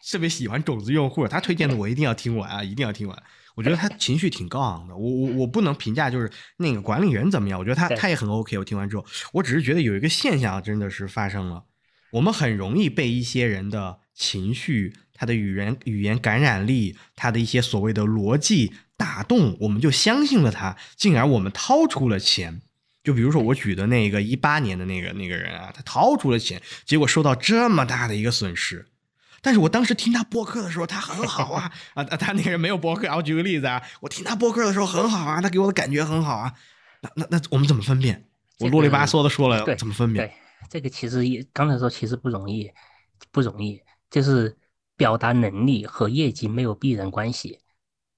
[0.10, 3.24] 特别喜欢种子用户，他推荐的我一定要听完啊， 一定要听完。
[3.56, 8.56] 我觉得他情绪挺高昂的，我我我不能评价就是那个管理员怎么样，我觉得他他也很 OK。
[8.58, 9.04] 我听完之后，
[9.34, 11.64] 我只是觉得有一个现象真的是发生了，
[12.12, 22.62] 我们很容易被一些人的情绪、他的语言语言感染力、他的一些所谓的逻辑打动，我们就相信了他，进而我们掏出了钱。
[23.08, 28.86] 就比如说我举的那个一八年的那个那个人啊，他掏出了钱，结果受到这么大的一个损失。
[29.42, 32.04] 但是我当时听他播客的时候，他很好啊啊！
[32.04, 36.54] 他那个人没有播客，我举个例子啊，我听他播客的时候很好啊，他给我的感觉很好啊。
[37.02, 38.28] 那那那我们怎么分辨？
[38.60, 40.28] 我啰里吧嗦的说了，怎么分辨？
[40.28, 40.34] 对，
[40.70, 42.70] 这个其实也刚才说其实不容易，
[43.32, 43.80] 不容易，
[44.12, 44.58] 就是
[44.98, 47.60] 表达能力和业绩没有必然关系。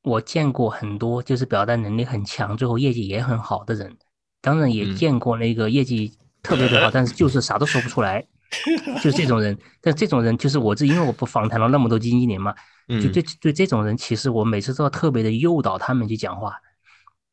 [0.01, 3.95] 我见过很多就是表达能力很强，最后业绩也很好的人。
[4.41, 8.25] 当然也见过那个业绩特别的好，但是就是啥都说不出来。
[9.03, 12.51] 就这种人，但这种人就是我这，因为我不访谈了那么多经纪人嘛，
[12.87, 13.11] 就嗯。
[13.11, 16.59] 对对这种人，其实我每次都要特别的诱导他们去讲话，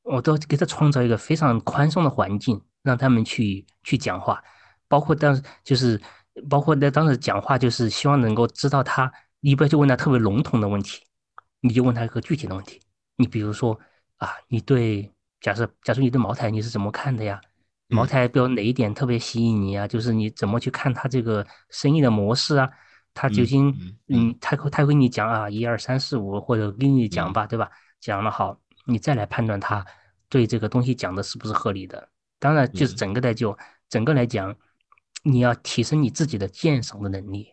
[0.02, 4.44] 我都给他创造一个非常宽松的环境，让他们去去讲话，
[4.88, 5.98] 包括当时就是
[6.50, 11.00] 包括在当时讲话，就是希望能够知道他，你不要去问他特别笼统的问题，
[11.62, 12.78] 你就问他一个具体的问题，
[13.16, 13.80] 你比如说
[14.18, 15.10] 啊，你对
[15.46, 17.40] 假设假设你对茅台你是怎么看的呀？
[17.86, 19.86] 茅嗯台，比如哪一点特别吸引你啊？
[19.86, 22.68] 就是你怎么去看它这个生意的模式啊？
[23.14, 27.70] 它究嗯竟，嗯他会他会跟你讲啊，一二三四五，或者跟你讲嗯吧，对吧？
[28.00, 29.86] 讲了好，你再来判断他
[30.28, 32.08] 对这个东西讲的是不是合理的。
[32.40, 33.56] 当然，就是嗯，整个的就
[33.88, 34.52] 整个来讲，
[35.22, 37.52] 你要提升你自己的鉴赏的能力，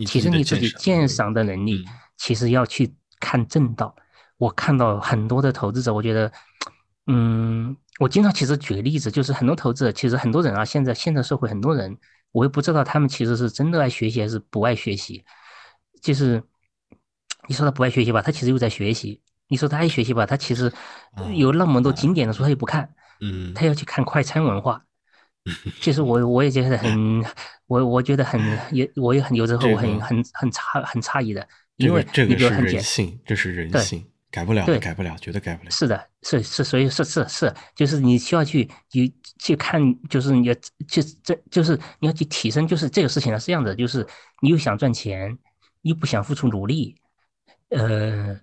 [0.00, 3.96] 提升你自己鉴赏的能力，嗯其实要去看正道。
[4.36, 6.30] 我看到很多的投资者，我觉得，
[7.06, 11.96] 嗯，我经常其实举个例子，就是很多投资者，其实很多人啊，现在现在社会很多人，
[12.32, 15.24] 我也不知道他们其实是真的爱学习还是不爱学习。
[16.02, 16.42] 就是
[17.48, 20.66] 你说他不爱学习吧，他其实又在学习；你说他爱学习吧，他其实
[21.12, 24.82] 啊有那么多啊经典的书他也不看，嗯他要去看快餐文化。
[25.80, 27.24] 其实我我也觉得很，
[27.68, 28.40] 我我觉得很
[28.74, 34.04] 也我也很有时候我很个很很诧很诧异的，因为你个这个是比如很简人性，这是人对性，
[34.36, 35.70] 改不了，对改不了，绝对改不了。
[35.70, 39.80] 是的，是是，所以是是是，就是你需要去去去看，
[40.10, 40.54] 就是你要
[40.86, 44.06] 去这就是你要去提升，就是这个事情呢是这样的，就是
[44.42, 45.38] 你又想赚钱，
[45.80, 46.94] 又不想付出努力，
[47.70, 48.38] 呃，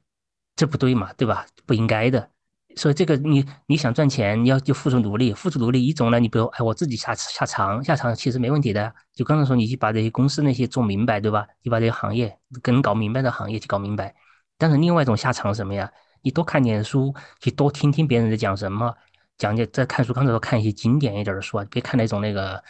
[0.56, 1.46] 这不对嘛，对吧？
[1.68, 2.28] 不应该的。
[2.76, 8.92] 所以这个你你想赚钱，你要就付出努力，付出努力一种呢，你比如哎，我自己下下场下场其实没问题的。
[9.14, 11.46] 就刚才说，你去把这些公司那些做明白，对吧？
[11.62, 14.16] 你把这些行业跟搞明白的行业去搞明白。
[14.58, 15.92] 但是另外一种下场是什么呀？
[16.22, 18.96] 你多看点书，去多听听别人在讲什么，
[19.38, 22.64] 讲解在看书，刚才说看一些经典一点的书啊，别看那种那个，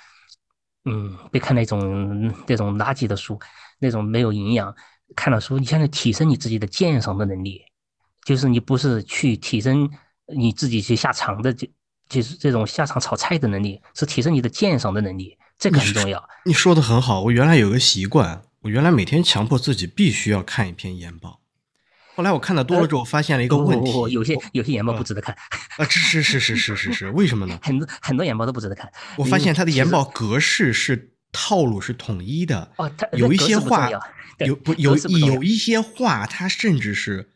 [0.86, 3.40] 嗯，别看那种那种垃圾的书，
[3.78, 4.76] 那种没有营养。
[5.16, 7.62] 看了书，你现在提升你自己的鉴赏的能力，
[8.26, 9.88] 就是你不是去提升
[10.36, 11.68] 你自己去下场的就
[12.10, 16.28] 就是这种下场炒菜的能力，是提升你的鉴赏的能力，这个很重要。
[16.46, 21.42] 你说的很好，我原来有个习惯，我原来每天强迫自己必须要看一篇研报。
[22.16, 25.36] 后来我看的多了之后，发现了一个问题，有些有些研报不值得看，
[25.78, 27.58] 啊，是是是是是是是，为什么呢？
[27.64, 28.92] 很多很多研报都不值得看。
[29.18, 33.90] 我发现它的研报格式是套路是统一的，哦，它有一格些话
[34.40, 37.30] 有不有有一些话，它甚至是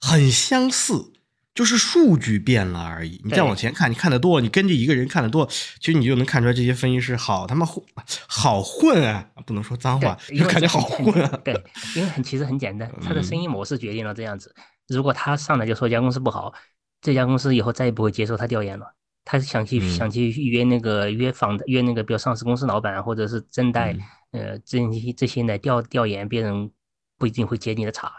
[0.00, 1.11] 很相似，
[1.54, 3.20] 就是数据变了而已。
[3.24, 5.46] 你再往前看，你看得多，你跟着一个人看得多，
[5.80, 7.84] 其实你就能看出来这些分析师好他妈混，
[8.26, 9.28] 好混啊！
[9.46, 11.40] 不能说脏话，就感觉好混啊。
[11.44, 11.52] 对，
[11.94, 14.54] 因为很其实很简单，他的生嗯意模式决定了这样子。
[14.88, 16.54] 如果他上来就说这家公司不好，
[17.00, 18.86] 这家公司以后再也不会接受他调研了。
[19.24, 23.92] 他想去、嗯想去约那个约访约那个，比如上市公司老板或者是正代、
[24.32, 26.70] 嗯呃这些这些来调调研，别人
[27.18, 28.10] 不一定会接你的茬。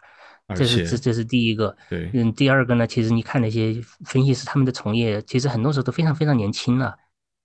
[0.48, 1.76] 而这是这这是第一个。
[1.90, 6.96] 对嗯，第二个呢，其实你看那些分析师他们的从业，其实很多时候都非常非常年轻了。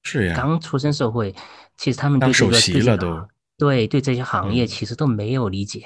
[0.04, 1.34] 是呀，刚出身社会，
[1.76, 5.84] 其实他们对这个对这个对对这些行业嗯其实都没有理解，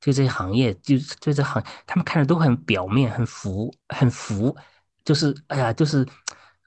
[0.00, 4.56] 对这些行业就是对这行，他们看的都很表面，很浮，很浮，
[5.04, 6.06] 就是哎呀，就是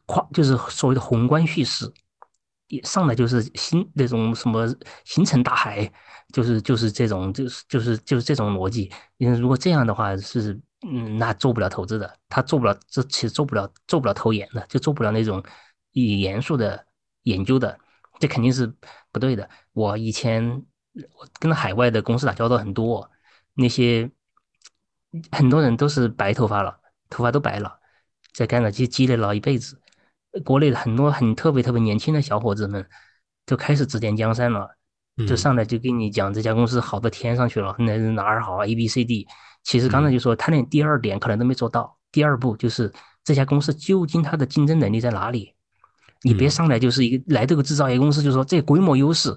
[0.06, 1.92] 夸，就是所谓的宏观叙事，
[2.68, 4.68] 一上来就是星那种什么
[5.04, 5.92] 星辰大海，
[6.34, 8.92] 就是就是这种就是就是就是这种逻辑。
[9.18, 15.44] 因为如果这样的话是嗯，那做不了投资的，他做不了，这其实做不了做不了投研的，就做不了那种
[15.92, 16.86] 以严肃的
[17.24, 17.80] 研究的，
[18.20, 18.72] 这肯定是
[19.12, 19.50] 不对的。
[19.74, 20.64] 我以前
[21.40, 23.10] 跟海外的公司打交道很多，
[23.56, 24.10] 那些
[25.32, 27.80] 很多人都是白头发了，头发都白了，
[28.34, 29.82] 在干了积积累了一辈子。
[30.44, 32.86] 国内的很多很特别特别年轻的小伙子们，
[33.46, 34.68] 就开始指点江山了，
[35.28, 39.28] 就嗯上来就跟你讲这家公司好到天上去了，哪哪儿好，A B C D。
[39.64, 42.92] 其实刚才就说他连第二点可能都没做到，第二步就是
[43.24, 45.54] 这家公司究竟它的竞争能力在哪里？
[46.22, 49.36] 你别嗯上来就是一个来这个制造业公司就说这规模优势，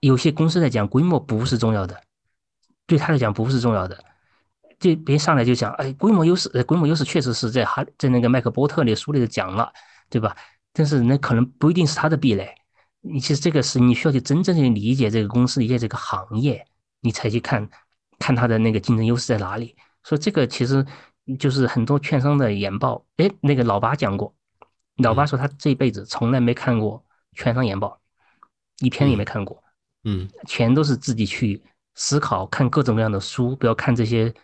[0.00, 2.00] 有些公司来讲规模不是重要的，
[2.86, 3.98] 对他来讲不是重要的。
[4.78, 9.70] 就别上来就讲，哎，规模优势，呃规模优势确实是在哈在那个麦克波特那书里头讲了，
[10.10, 10.36] 对吧？
[10.72, 12.54] 但是那可能不一定是他的壁垒。
[13.00, 16.66] 你其实这个是你需要去真正的理解这个公司，理解这个行业，
[17.00, 17.66] 你才去看
[18.18, 19.74] 看它的那个竞争优势在哪里。
[20.02, 20.84] 所以这个其实
[21.38, 24.34] 就是很多券商的研报，哎，那个老八讲过，
[24.96, 27.02] 老八说他这辈子从来没看过
[27.34, 27.98] 券商研报，
[28.80, 29.62] 一篇也没看过。
[30.04, 31.62] 嗯全都是自己去
[31.94, 34.34] 思考，看各种各样的书，不要看这些。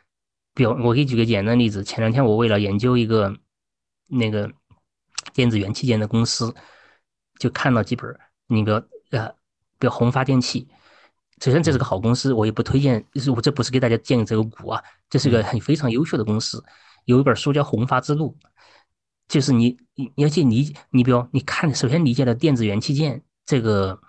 [0.55, 3.37] 比如，我给你举个简单的例子，前两天我为了研究一个
[4.07, 4.51] 那个
[5.33, 6.55] 电子元器件的公司，
[7.39, 9.29] 就看到几本，你比如呃
[9.79, 10.67] 比如宏发电器，
[11.43, 16.65] 首先这是个好公司，我也不推荐，就是我这不是给大家建议这个股啊，这是个很非常优秀的公司。
[17.05, 18.37] 有一本书叫《宏发之路》，
[19.29, 24.01] 就是你你你要去理，你比如你看，首先理解了电子元器件这个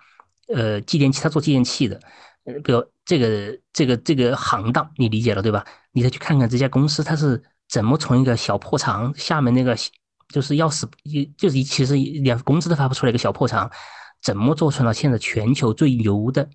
[0.48, 2.00] 呃继电器，它做继电器的，
[2.44, 5.64] 呃，比如这个这个这个行当你理解了对吧？
[5.92, 9.76] 你再去看看这家公司它是怎么从一个小破厂下面那个。
[10.28, 10.88] 就是要死，
[11.36, 13.70] 就是其实连工资都发不出来一个小破厂，
[14.20, 16.48] 怎么做成了现在全球最牛的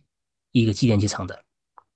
[0.52, 1.44] 一个继电机厂的？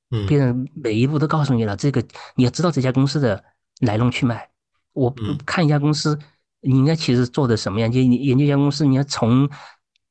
[0.09, 2.03] 嗯，别人每一步都告诉你了，这个
[2.35, 3.43] 你要知道这家公司的
[3.81, 4.49] 来龙去脉。
[4.93, 5.13] 我
[5.45, 6.17] 看一家公司，
[6.61, 7.91] 你应该其实做的什么样？
[7.91, 9.47] 就你研究一家公司，你要从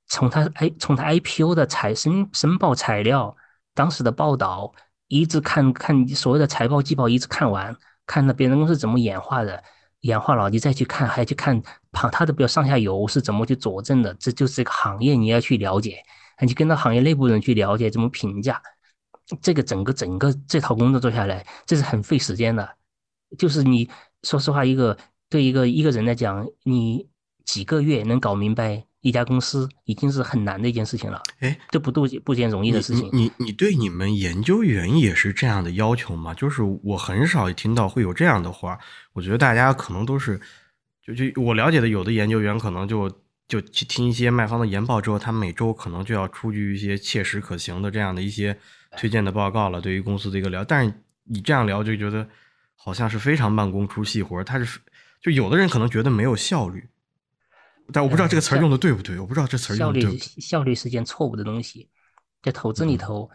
[0.07, 3.37] 从它 I 从它 IPO 的财申申报材料、
[3.75, 4.73] 当时的报道，
[5.09, 9.65] 一直看看所有的财报季报，一直看完，看到别人公司怎么演化的。
[10.03, 11.61] 氧化了，你再去看，还要去看
[11.93, 16.03] 旁它的比如上下游是怎么去佐证的，这就是一个行业你要去了解，
[16.41, 18.61] 你跟着行业内部人去了解怎么评价，
[19.43, 22.77] 这个整个整个这套工作做下来，这是很费时间的。
[23.39, 23.89] 就是你
[24.23, 24.97] 说实话，一个
[25.29, 27.09] 对一个一个人来讲，你
[27.45, 28.85] 几个月能搞明白。
[29.07, 33.09] 一家公司已经是很难的一件事情了，哎，这不不不件容易的事情。
[33.13, 36.35] 你你对你们研究员也是这样的要求吗？
[36.35, 38.77] 就是我很少听到会有这样的话，
[39.13, 40.41] 我觉得大家可能都是，
[41.01, 43.09] 就就我了解的有的研究员可能就
[43.47, 48.59] 就去听一些卖方的研报之后，他每周可能就要出具一些切实可行的这样的一些
[48.99, 50.65] 推荐的报告了，对于公司的一个聊。
[50.65, 50.93] 但是
[51.23, 52.29] 你这样聊就觉得
[52.75, 54.81] 好像是非常慢工出细活，他是
[55.23, 56.89] 就有的人可能觉得没有效率。
[57.93, 60.19] 但我不知道这个词儿用的对不对，我不知道这词儿用的对不对。
[60.19, 61.89] 效率效率是件错误的东西，
[62.43, 63.31] 在投资里头，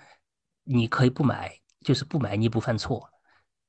[0.64, 1.52] 你可以不买，
[1.86, 3.10] 就是不买你不犯错，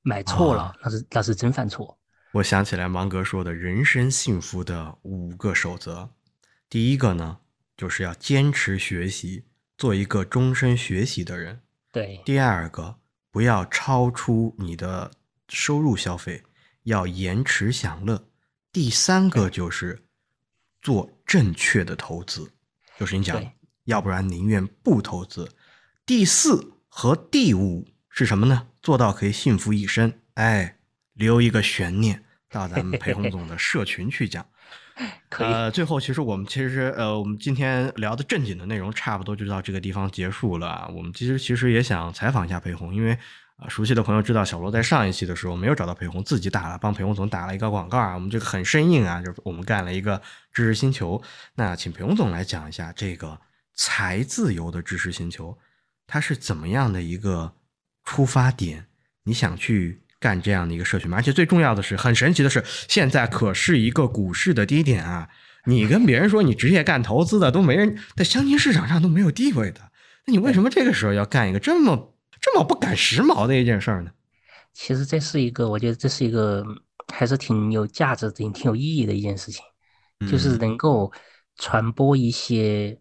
[0.02, 1.98] 买错了那是那是真犯错。
[2.32, 6.08] 我想起来芒格说的人生幸福的五个守则，
[6.68, 7.38] 第一个呢
[7.76, 9.44] 就是要坚持学习，
[9.78, 11.60] 做一个终身学习的人。
[11.92, 12.20] 对。
[12.24, 12.96] 第二个
[13.30, 15.10] 不要超出你的
[15.48, 16.42] 收入消费，
[16.84, 18.28] 要延迟享乐。
[18.72, 20.04] 第三个就是。
[20.82, 22.52] 做正确的投资，
[22.98, 23.40] 就是你讲，
[23.84, 25.48] 要不然宁愿不投资。
[26.04, 28.66] 第四和第五是什么呢？
[28.82, 30.12] 做到可以幸福一生。
[30.34, 30.76] 哎，
[31.14, 34.44] 留一个悬念，到咱们裴红总的社群去讲。
[35.30, 35.46] 可以。
[35.46, 40.90] 呃，最后其实我们其实呃，我们今天聊的正经的内容差不多就到这个地方结束了。
[40.94, 43.16] 我们其实其实也想采访一下裴红，因为。
[43.68, 48.14] 熟悉的朋友知道，小罗在上一期的时候没有找到裴红，自己打了，帮裴红总打了一个广告啊。
[48.14, 50.20] 我们这个很生硬啊，就是我们干了一个
[50.52, 51.22] 知识星球。
[51.54, 53.38] 那请裴红总来讲一下这个
[53.74, 55.56] 财自由的知识星球，
[56.06, 57.52] 它是怎么样的一个
[58.04, 58.86] 出发点？
[59.24, 61.18] 你想去干这样的一个社群吗？
[61.18, 65.28] 而且最重要的是，很神奇的是，现在可是一个股市的低点啊！
[65.66, 69.92] 你跟别人说你职业干投资的，都没人在相亲市场上都没有地位的，
[70.26, 72.11] 那你为什么这个时候要干一个这么？
[72.42, 74.10] 这么不赶时髦的一件事儿呢？
[74.74, 76.64] 其实这是一个，我觉得这是一个
[77.12, 79.62] 还是挺有价值、挺挺有意义的一件事情，
[80.28, 81.12] 就是能够
[81.56, 82.98] 传播一些，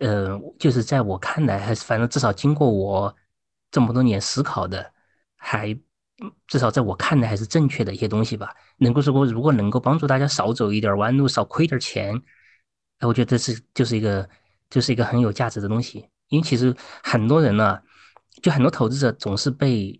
[0.00, 3.14] 呃，就是在我看来，还是反正至少经过我
[3.70, 4.92] 这么多年思考的，
[5.36, 5.72] 还
[6.48, 8.52] 至少在我看来还是正确的一些东西吧。
[8.78, 12.20] 能够说，如果能够帮助大家少走一点弯路，少亏点钱，
[12.98, 14.28] 哎，我觉得这是就是一个
[14.68, 16.08] 就是一个很有价值的东西。
[16.28, 17.80] 因为其实很多人呢。
[18.42, 19.98] 就很多投资者总是被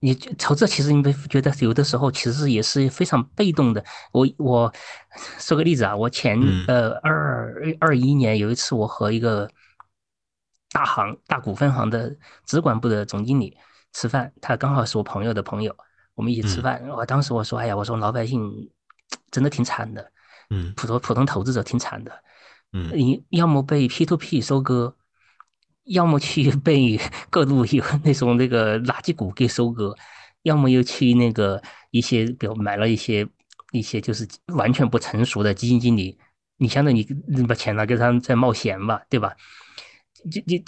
[0.00, 3.82] 你投资，其实你会觉得有的时候其实也是非常被动的。
[4.12, 4.72] 我我
[5.38, 6.38] 说个例子啊，我前
[6.68, 9.50] 呃二二一年有一次，我和一个
[10.70, 13.56] 大行大股份行的资管部的总经理
[13.94, 15.74] 吃饭，他刚好是我朋友的朋友，
[16.14, 16.86] 我们一起吃饭。
[16.88, 18.70] 我当时我说，哎呀，我说老百姓
[19.30, 20.12] 真的挺惨的，
[20.50, 22.12] 嗯，普通普通投资者挺惨的，
[22.72, 24.94] 嗯，你要么被 P to P 收割。
[25.84, 26.98] 要么去被
[27.30, 29.94] 各路有那种那个垃圾股给收割，
[30.42, 33.26] 要么又去那个一些，比如买了一些
[33.72, 36.18] 一些就是完全不成熟的基金经理，
[36.56, 39.34] 你相当于你把钱拿给他们在冒险吧，对吧？
[40.30, 40.64] 就就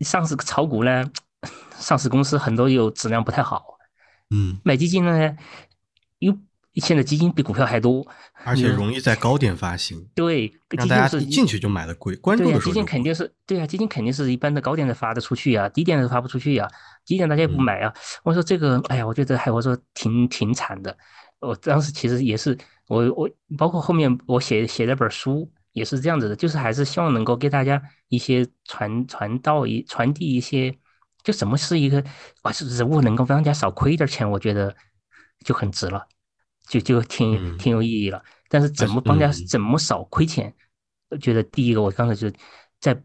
[0.00, 1.10] 上市炒股呢，
[1.78, 3.78] 上市公司很多又质量不太好，
[4.30, 5.36] 嗯，买基金呢
[6.18, 6.36] 又。
[6.80, 8.04] 现在基金比股票还多，
[8.44, 10.04] 而且容易在高点发行。
[10.14, 12.62] 对，让大家一进去就买的贵，关注的时候。
[12.64, 16.68] 基金肯定是对啊，基金肯定是一般的高点才发的出去呀，低点的发不出去呀。
[17.04, 17.92] 低点大家也不买啊。
[18.24, 20.96] 我说这个，哎呀，我觉得还我说挺挺惨的。
[21.40, 22.56] 我当时其实也是，
[22.88, 30.76] 我我包括后面我写写了本书也是这样子的，就是还是希望能够给大家一些传传道一传递一些，
[31.22, 32.04] 就什么是一个
[32.42, 34.74] 啊，是人物能够让大家少亏一点钱，我觉得
[35.44, 36.06] 就很值了。
[36.70, 40.54] 就就挺挺有意义了，但是怎么帮家怎么少亏钱？
[41.08, 42.32] 我觉得第一个，我刚才就
[42.80, 42.96] 在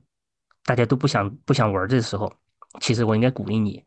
[0.64, 2.32] 大家都不想不想玩的时候，
[2.80, 3.84] 其实我应该鼓励你，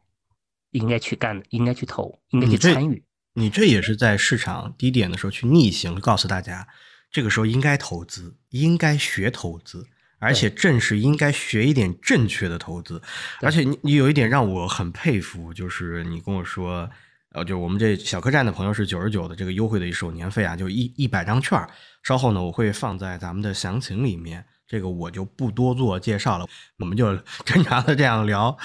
[0.73, 3.05] 应该去干，应该去投，应该去参与。
[3.35, 6.67] 你这也是在市场低点的时候去逆行，告诉大家，
[7.09, 9.87] 这个时候应该投资，应该学投资，
[10.19, 13.01] 而且正是应该学一点正确的投资。
[13.41, 16.91] 而且你你有一点让我很佩服，就是你跟我说，
[17.33, 21.69] 呃，就我们这小客栈的朋友是九十九的这个优惠的一首年费啊，就一一百张券
[22.03, 26.47] 稍后呢我会放在咱们的详情里面，这个我就不多做介绍了，
[26.79, 28.57] 我们就 正常的这样聊。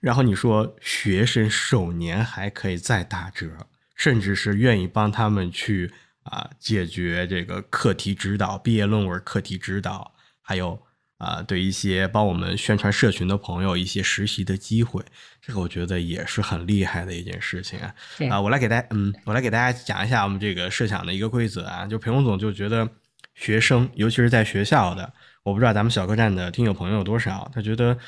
[0.00, 3.68] 然后你说学生首年还可以再打折。
[3.96, 5.90] 甚至是愿意帮他们去
[6.24, 10.12] 啊解决这个课题指导、毕业论文课题指导，
[10.42, 10.78] 还有
[11.18, 15.04] 啊对一些帮我们宣传社群的朋友一些实习的机会，
[15.40, 17.94] 这个我觉得也是很厉害的一件事情啊。
[18.30, 21.86] 啊，我来给大家，嗯，我来给大家讲一下我们这个设想的一个规则啊。
[21.86, 22.88] 就裴红总就觉得
[23.34, 25.12] 学生，尤其是在学校的，
[25.42, 27.98] 我不知道咱们小客栈的听友朋友有多少，他觉得。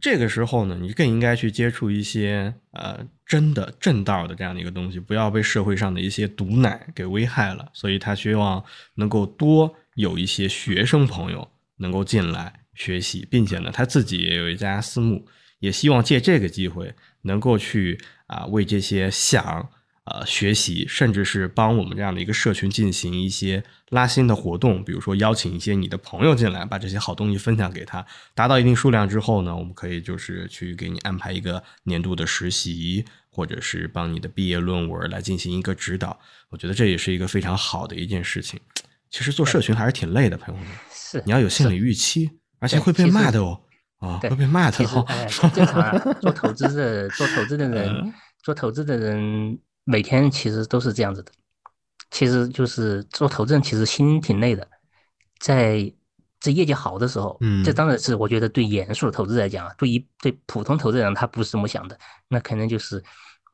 [0.00, 7.68] 这个时候呢，你更应该去接触一些呃真的正道的这样的一个东西，不要被社会上的一些毒奶给危害了。
[7.74, 8.64] 所以他希望
[8.94, 15.26] 能够多有一些学生朋友能够进来学习，并且呢，他自己也有一家私募，
[15.58, 19.70] 也希望借这个机会能够去啊为这些想。
[20.10, 36.18] 呃，学习甚至是帮我们这样的一个社群进行一些拉新的活动，比如说邀请一些你的朋友进来，把这些好东西分享给他，达到一定数量之后呢，我们可以就是去给你安排一个年度的实习，或者是帮你的毕业论文来进行一个指导。
[36.48, 38.58] 我觉得这也是一个非常好的一件事情。
[39.10, 40.70] 其实做社群还是挺累的，朋友们，
[41.10, 43.60] 是你要有心理预期，而且会被骂的哦，
[43.98, 45.06] 啊，会被骂的哦。
[45.54, 49.58] 正常啊，做投资的，做投资的人，做投资的人。
[49.90, 51.32] 每天其实都是这样子的，
[52.10, 54.68] 其实就是做投资人，其实心挺累的。
[55.38, 55.90] 在
[56.38, 61.98] 这业绩好的时候，嗯，这当然是我觉得对严肃的投资来讲，对于对普通投资人他不是这么想的，
[62.28, 63.02] 那可能就是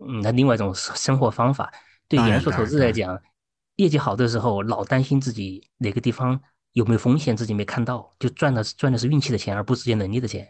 [0.04, 1.72] 嗯，那另外一种生活方法。
[2.08, 3.16] 对严肃投资来讲，
[3.76, 6.40] 业绩好的时候老担心自己哪个地方
[6.74, 10.46] 有没有风险，自己没看到，就赚的赚的是运气的钱，而不是自己能力的钱。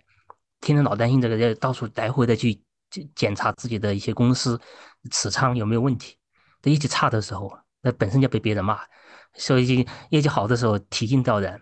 [0.60, 2.60] 天天老担心这个，要到处来回的去。
[3.16, 4.60] 检查自己的一些公司
[5.10, 6.16] 持仓有没有问题，
[6.62, 7.52] 在业绩差的时候，
[7.82, 8.76] 那本身就被别人骂；
[9.34, 11.60] 所以业绩好的时候提心吊胆，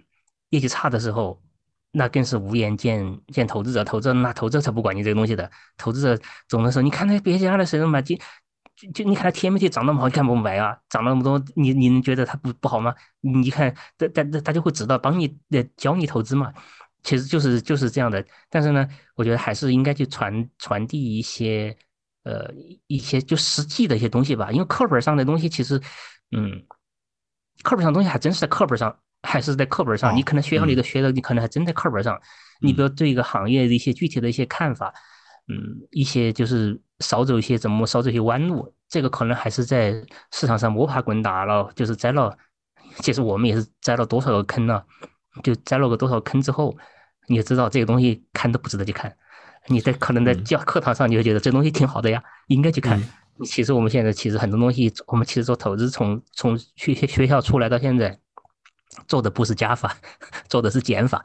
[0.50, 1.42] 业绩差的时候，
[1.90, 3.82] 那更是无颜见见投资者。
[3.82, 8.20] 投资者那投资者才不管你这个东西的，投资者总的时候，你看那别家的谁买进
[8.74, 10.76] 就就你看它 TMT 涨那么好，你干不买啊？
[10.88, 12.94] 涨那么多，你你能觉得它不不好吗？
[13.20, 16.52] 你看，大大大家会知道，帮你呃教你投资嘛。
[17.02, 21.76] 其实就是就是这样的，但是呢，我觉得还是应该去传传递一些，
[22.22, 22.48] 呃，
[22.86, 24.52] 一些就实际的一些东西吧。
[24.52, 25.80] 因为课本上的东西，其实，
[26.30, 26.64] 嗯，
[27.64, 30.16] 课本上东西还真是在课本上，还是在课本上。
[30.16, 32.16] 你可能学校里的学的，你可能还真在课本上。
[32.60, 34.94] 你比如对一个行业的一些具体的一些看法，
[35.48, 35.58] 嗯，
[35.90, 39.92] 一些就是少走一些怎么少走一些弯路，这个可能还是在
[40.32, 42.34] 市场上摸爬滚打了，就是栽了。
[43.00, 44.82] 其实我们也是栽了多少个坑呢？
[45.42, 46.74] 就栽了个多少坑之后。
[47.28, 49.16] 你就知道这个东西看都不值得去看，
[49.68, 53.00] 你在可能在教课堂上你就觉得这东西挺好的呀，应该去看。
[53.44, 58.18] 其实我们现在其实很多东西，我们其实做投资从从学学校出来到现在，
[59.06, 59.96] 做的不是加法，
[60.50, 61.24] 做的是减法。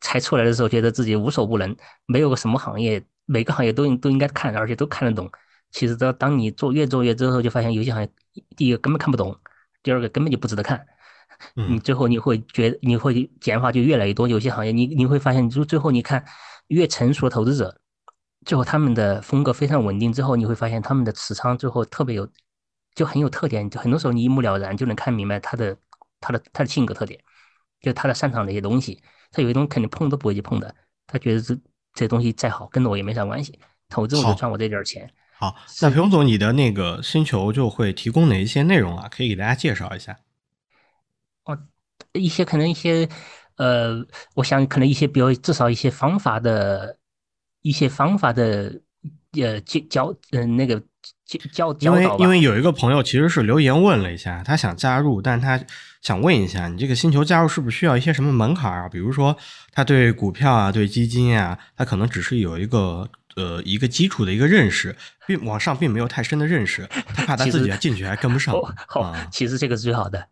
[0.00, 1.74] 才出来的时候觉得自己无所不能，
[2.06, 5.30] 没有个什么行业，每个行业都应都应该看，而且都看得懂。
[5.70, 8.10] 其实当当你做越做越之后，就发现有些行业，
[8.56, 9.38] 第一个根本看不懂，
[9.82, 10.84] 第二个根本就不值得看。
[11.68, 16.24] 你最后你会觉得你会减法就越来越多，有些行业你你会发现，就最后你看
[16.68, 17.78] 越成熟的投资者，
[18.46, 22.26] 最后他们的风格非常稳定之后，你会发现他们的持仓最后特别有
[22.94, 25.76] 就很有特点，就很多时候你一目了然就能看明白他的
[26.20, 27.20] 他的他的性格特点，
[27.80, 29.00] 就他的擅长的一些东西，
[29.30, 30.74] 他有些东西肯定碰都不会去碰的，
[31.06, 31.56] 他觉得这
[31.98, 35.10] 这东西再好跟着我也没啥关系，投资我就赚我这点钱。
[35.36, 39.08] 好，那裴总，你的那个星球就会提供哪一些内容啊？
[39.10, 40.16] 可以给大家介绍一下。
[41.44, 41.58] 哦，
[42.12, 43.08] 一些可能一些，
[43.56, 46.98] 呃，我想可能一些比如至少一些方法的，
[47.62, 48.80] 一些方法的，
[49.32, 50.80] 呃，教教嗯那个
[51.52, 55.60] 教教因为因为有一个朋友其实是留言问了一下，他想加入，但他
[56.00, 58.88] 想问一下，你这个星球加入是不是需要一些什么门槛啊？
[58.88, 59.36] 比如说
[59.78, 68.52] 他对股票啊、对基金啊，他可能只是有一个呃一个基础的一个认识，并往上并没有太深的认识，他怕他自己进去还跟不上。
[68.88, 70.26] 好，其实这个是最好的。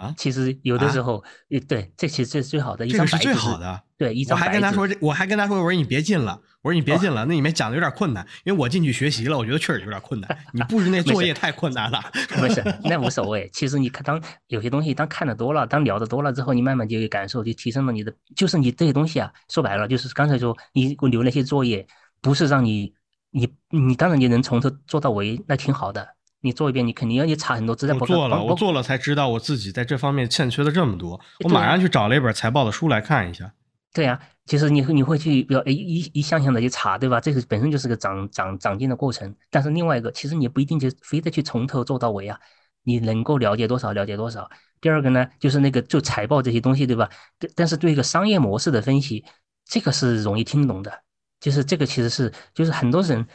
[0.00, 3.82] 啊，其实有的时候，呃，对，这其实这是最好的，一这个是最张白纸好的。
[3.98, 10.38] 对，一张白纸我还跟他说，这，我还跟他说，我说你别进了，我说你别进哦了，那里面讲的有点困难，因为我进去学习了，我觉得确实有点困难。
[10.54, 12.02] 你布置那作业太困难了。
[12.40, 13.50] 没事，那无所谓。
[13.52, 21.86] 其实你看，当有些东西当看的多了，当聊的多了之后，你慢慢就有感受，就提升了你的，就是你这些东西啊，说白了就是刚才说你给我留那些作业，
[22.22, 22.94] 不是让你
[23.32, 26.08] 你你当然你能从头做到尾，那挺好的。
[26.40, 27.96] 你做一遍，你肯定要去查很多资料。
[27.96, 33.52] 包括我做了，包我做了才知道我自己在这方面欠缺了这么多，我马上去找了一本财报的书来看一下。
[33.92, 37.20] 对呀、其实你会你会去比如诶一一项项的去查，对吧？
[37.20, 39.34] 这个本身就是个长长长进的过程。
[39.50, 42.38] 但是另外一个，其实你不一定就非得去从头做到尾啊，
[42.84, 44.48] 你能够了解多少了解多少。
[44.80, 47.10] 第二个呢，就是那个就财报这些东西，对吧？
[47.38, 49.24] 但但是对一个商业模式的分析，
[49.66, 51.02] 这个是容易听懂的。
[51.40, 53.26] 就是这个其实是就是很多人，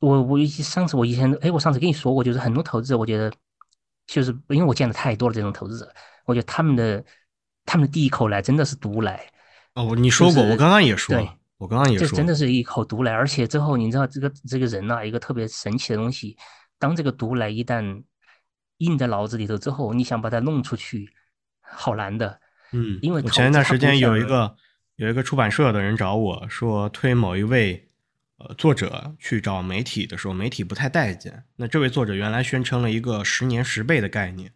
[0.00, 3.32] 我我以上次我以前哎，我上次跟你说过，就是很多投资者，我觉得
[4.06, 5.94] 就是因为我见的太多了这种投资者，
[6.26, 7.04] 我觉得他们的
[7.64, 9.24] 他们的第一口奶真的是毒奶。
[9.74, 11.16] 哦，你说过，就是我刚刚也说
[11.58, 16.36] 我刚刚也说，这真的是一口毒奶，而且之后你知道这个这个人呐、一个特别神奇的东西，
[16.78, 18.02] 当这个毒奶一旦
[18.78, 21.08] 印在脑子里头之后，你想把它弄出去，
[21.62, 22.40] 好难的。
[22.72, 24.56] 嗯，因为我前一段时间有一个
[24.96, 27.88] 有一个出版社的人找我说推某一位
[28.38, 31.44] 呃作者去找媒体的时候，媒体不太待见。
[31.56, 34.52] 那这位作者原来宣称了一个十年十倍的概念，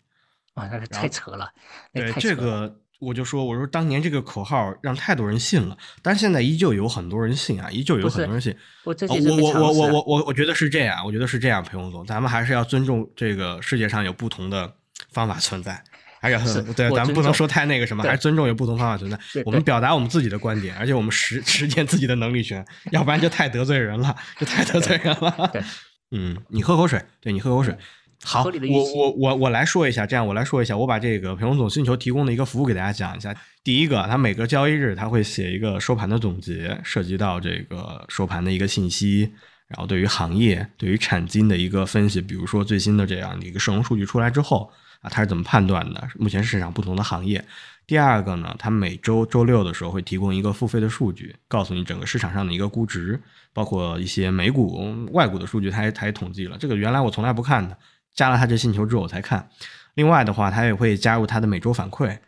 [0.54, 1.52] 啊，那个太扯了，
[1.92, 2.12] 对了。
[2.14, 8.52] 这个我就说，我说当年这个口号让太多人信了，但是现在依旧有很多人信啊，依旧有很多人信。
[8.84, 14.74] 我我我我我我我觉得是这样，我觉得是这样，裴洪总，咱们还是要尊重这个世界上有不同的
[15.12, 15.84] 方法存在，
[16.20, 19.18] 还是是对，咱们不能说太那个什么，还是尊重有不同方法存在。
[19.44, 25.50] 我们表达我们自己的观点，而且我们实 实践自己的能力权，要不然就太得罪人了，就太得罪人了。
[25.52, 25.62] 对，
[26.10, 27.76] 嗯，你喝口水，对你喝口水。
[28.24, 33.32] 好，我我我我来说一下，这样我来说一下，我把这个裴洪总星球提供的一个服务给大家讲一下。
[33.62, 39.32] 第一个，它每个交易日它会写一个收盘的总结，涉及到这个收盘的一个信息，
[39.68, 44.68] 然后对于行业、对于产金的一个分析，比如说最新的这样的一个社融数据出来之后
[45.00, 46.08] 啊，他是怎么判断的？
[46.18, 47.44] 目前市场不同的行业。
[47.86, 53.18] 第二个呢，他每周周六的时候会提供一个付费的数据，告诉你整个市场上的一个估值，
[53.52, 56.58] 包括一些美股、外股的数据，他也他也统计了。
[56.58, 57.76] 这个原来我从来不看的，
[58.14, 59.48] 加了他这星球之后我才看。
[59.94, 62.18] 另外的话，他也会加入他的每周反馈。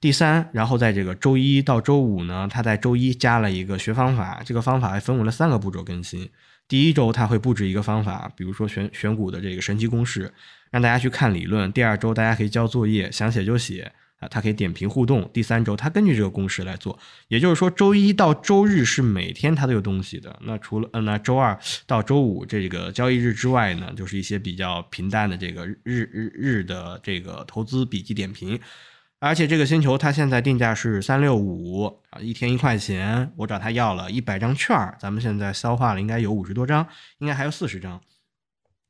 [0.00, 6.28] 第三，然后在这个周一到周五呢，他在周一加了一个学方法，这个方法还分为了三个步骤更新。
[6.66, 10.32] 第一周他会布置一个方法，比如说选选股的这个神奇公式，
[10.72, 11.70] 让大家去看理论。
[11.70, 15.30] 第二周大家可以交作业，想写就写啊，他可以点评互动。
[15.32, 16.98] 第三周他根据这个公式来做，
[17.28, 20.36] 也就是说周一到周日是每天他都有东西的。
[20.42, 21.56] 那除了呃那周二
[21.86, 28.58] 到周五这个交易日之外呢，就是一些比较平淡的这个日日日的这个投资笔记点评。
[29.18, 33.30] 而且这个星球它现在定价是三六五啊，一天一块钱。
[33.36, 36.84] 我找他要了一百张券儿，咱们现在消化了应该有五十多张，
[37.18, 38.00] 应该还有四十张。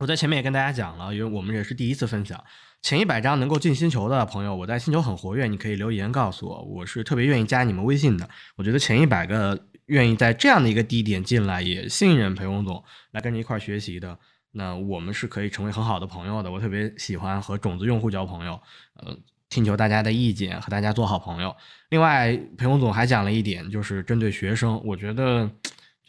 [0.03, 2.43] 我在前面也跟大家讲了，因为我们也是第一次分享
[2.83, 8.29] 前一百张能够进星球的朋友，我在星球很活跃，你可以留言告诉我，我是特别愿意加你们微信的。
[8.57, 12.83] 我觉得前一百个愿意在这样的一个地点进来，也信任裴洪总
[13.13, 14.19] 来跟着一块学习的，
[14.51, 16.51] 那我们是可以成为很好的朋友的。
[16.51, 18.61] 我特别喜欢和种子用户交朋友，
[18.95, 19.17] 呃，
[19.51, 21.55] 听求大家的意见，和大家做好朋友。
[21.91, 25.49] 另外，裴洪总还讲了一点，就是针对学生，我觉得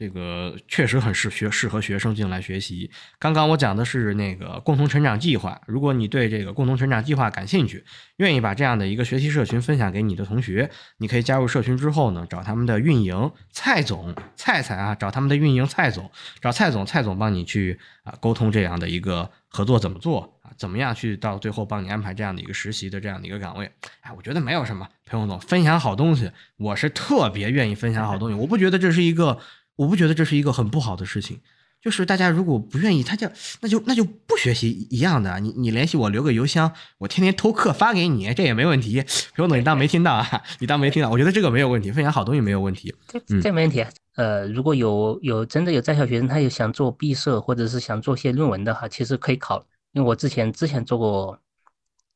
[0.03, 2.91] 这个确实很适学适合学生进来学习。
[3.17, 7.85] 刚刚我讲的是那个共同成长计划，如果你对这个共同成长计划感兴趣，
[8.17, 23.71] 愿意把这样的一个学习社群分享给你的同学，你可以加入社群之后呢，找他们的运营蔡总蔡蔡啊，找他们的运营蔡总，找蔡总，蔡总帮你去啊沟通这样的一个合作怎么做啊，怎么样去到最后帮你安排这样的一个实习的这样的一个岗位。
[24.01, 29.39] 哎，我觉得没有什么，裴洪总分享好东西，我是特别愿意分享好东西，我不觉得这是一个，
[29.75, 31.39] 我不觉得这是一个很不好的事情。
[31.81, 33.29] 就是大家如果不愿意，他就
[33.59, 35.37] 那就那就不学习一样的。
[35.41, 39.01] 你你联系我留个邮箱，我天天偷课发给你，这也没问题。
[39.01, 40.41] 裴洪总，你当没听到啊？
[40.59, 41.09] 你当没听到？
[41.09, 42.95] 我觉得这个没有问题，分享好东西没有问题。
[43.09, 43.89] 这嗯这没问题啊。
[44.15, 49.65] 呃，如果有有真的有在校学生，他有想做毕设或者是想做些论文的哈，其实可以考。
[49.91, 51.37] 因为我之前之前做过，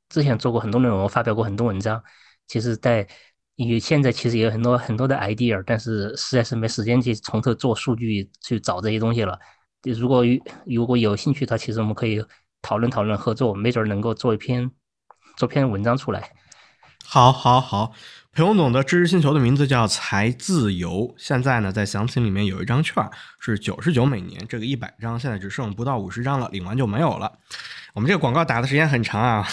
[0.07, 2.01] 之前做过很多论文，我发表过很多文章。
[2.47, 3.05] 其实在，
[3.57, 9.37] 因为现在其实也有很多很多的 idea，但是实在是没时间去从头做数据去找这些东西了。
[9.81, 12.23] 就如果有如果有兴趣的话，其实我们可以
[12.61, 14.69] 讨论讨论合作，没准能够做一篇
[15.35, 16.31] 做篇文章出来。
[17.03, 17.93] 好，好，好。
[18.31, 23.03] 裴洪总的知识星球的名字叫财自由，现在呢在详情里面有一张券，
[23.39, 27.31] 是九十九每年，这个一百张现在只剩不到五十张了，领完就没有了。
[27.95, 29.43] 我们这个广告打的时间很长啊，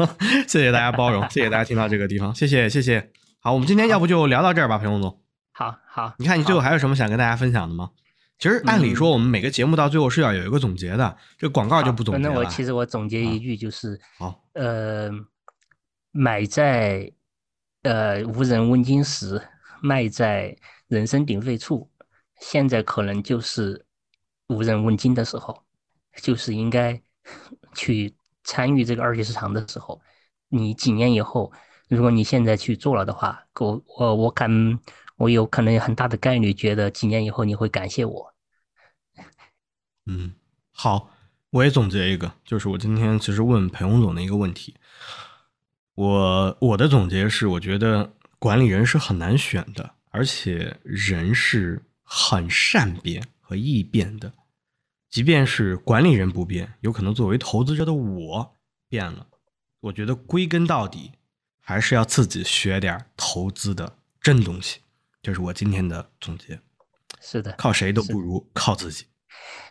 [0.48, 3.19] 谢谢大家包容，谢谢大家听到这个地方，谢谢，谢谢。
[3.42, 5.18] 好，我们今天要不就聊到这儿吧，裴洪总。
[5.52, 7.90] 好好，你看你最后还有什么想跟大家分享的吗？
[8.38, 12.34] 其实按理说我们每个节目到最后是要有一个总结的，这广告就不总结了。
[12.34, 15.10] 那我其实我总结一句就是，好，呃，
[16.10, 17.10] 买在
[17.82, 19.40] 呃无人问津时，
[19.80, 20.54] 卖在
[20.88, 21.90] 人声鼎沸处，
[22.40, 23.86] 现在可能就是
[24.48, 25.62] 无人问津的时候，
[26.20, 27.00] 就是应该
[27.74, 28.14] 去
[28.44, 29.98] 参与这个二级市场的时候。
[30.48, 31.52] 你几年以后，
[31.90, 34.80] 如果你现在去做了的话，我我我敢。
[35.20, 38.34] 我有可能有很大的概率觉得几年以后你会感谢我。
[40.06, 40.32] 嗯，
[40.72, 41.10] 好，
[41.50, 44.76] 我也总结一个，就是我今天其实问裴洪总的一个问题。
[45.94, 54.32] 我我的总结是，我觉得管理人是很难选的，而且人是很善变和易变的。
[55.10, 58.56] 即便是管理人不变，有可能作为投资者的我
[58.88, 59.26] 变了。
[59.80, 61.12] 我觉得归根到底，
[61.70, 64.80] 还是要自己学点投资的真东西。
[65.22, 66.58] 这是我今天的总结，
[67.22, 69.04] 是的，靠谁都不如靠自己。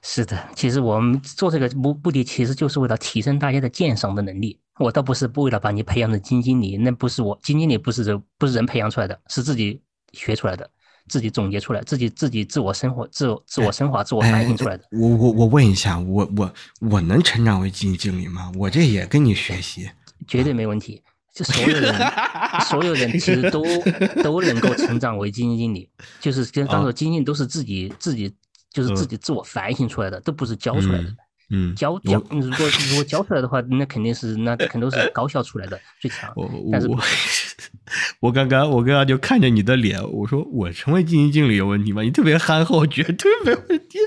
[0.01, 4.57] 是的，其实我们做这个目目的，其实就是为了提升大家的鉴赏的能力。
[4.77, 9.81] 我倒不是不为了把你培养成基金经理，那不是我基金经理，不是人，不是人培养出来的，是自己
[10.13, 10.69] 学出来的，
[11.09, 14.85] 自己总结出来，自己自己自我生活、自我自我升华、自我反省出来的。
[14.91, 18.49] 我我我问一下，我我我能成长为基金经理吗？
[18.55, 19.89] 我这也跟你学习，
[20.25, 21.03] 绝对没问题。
[21.33, 21.93] 就所有人，
[22.69, 23.63] 所有人其实都
[24.23, 25.89] 都能够成长为基金经理，
[26.19, 28.33] 就是跟当做基金经理都是自己自己
[28.73, 31.15] 就是自己自我反省出来的，都不是教出来的。
[31.51, 36.31] 嗯，教教如果如果教出来的话，那肯定是那肯定是高校出来的最强。
[36.71, 36.99] 但是我
[38.19, 42.03] 我刚刚我刚刚就看着你的脸，我说我成为基金经理有问题吗？
[42.03, 43.97] 你特别憨厚，绝对没问题。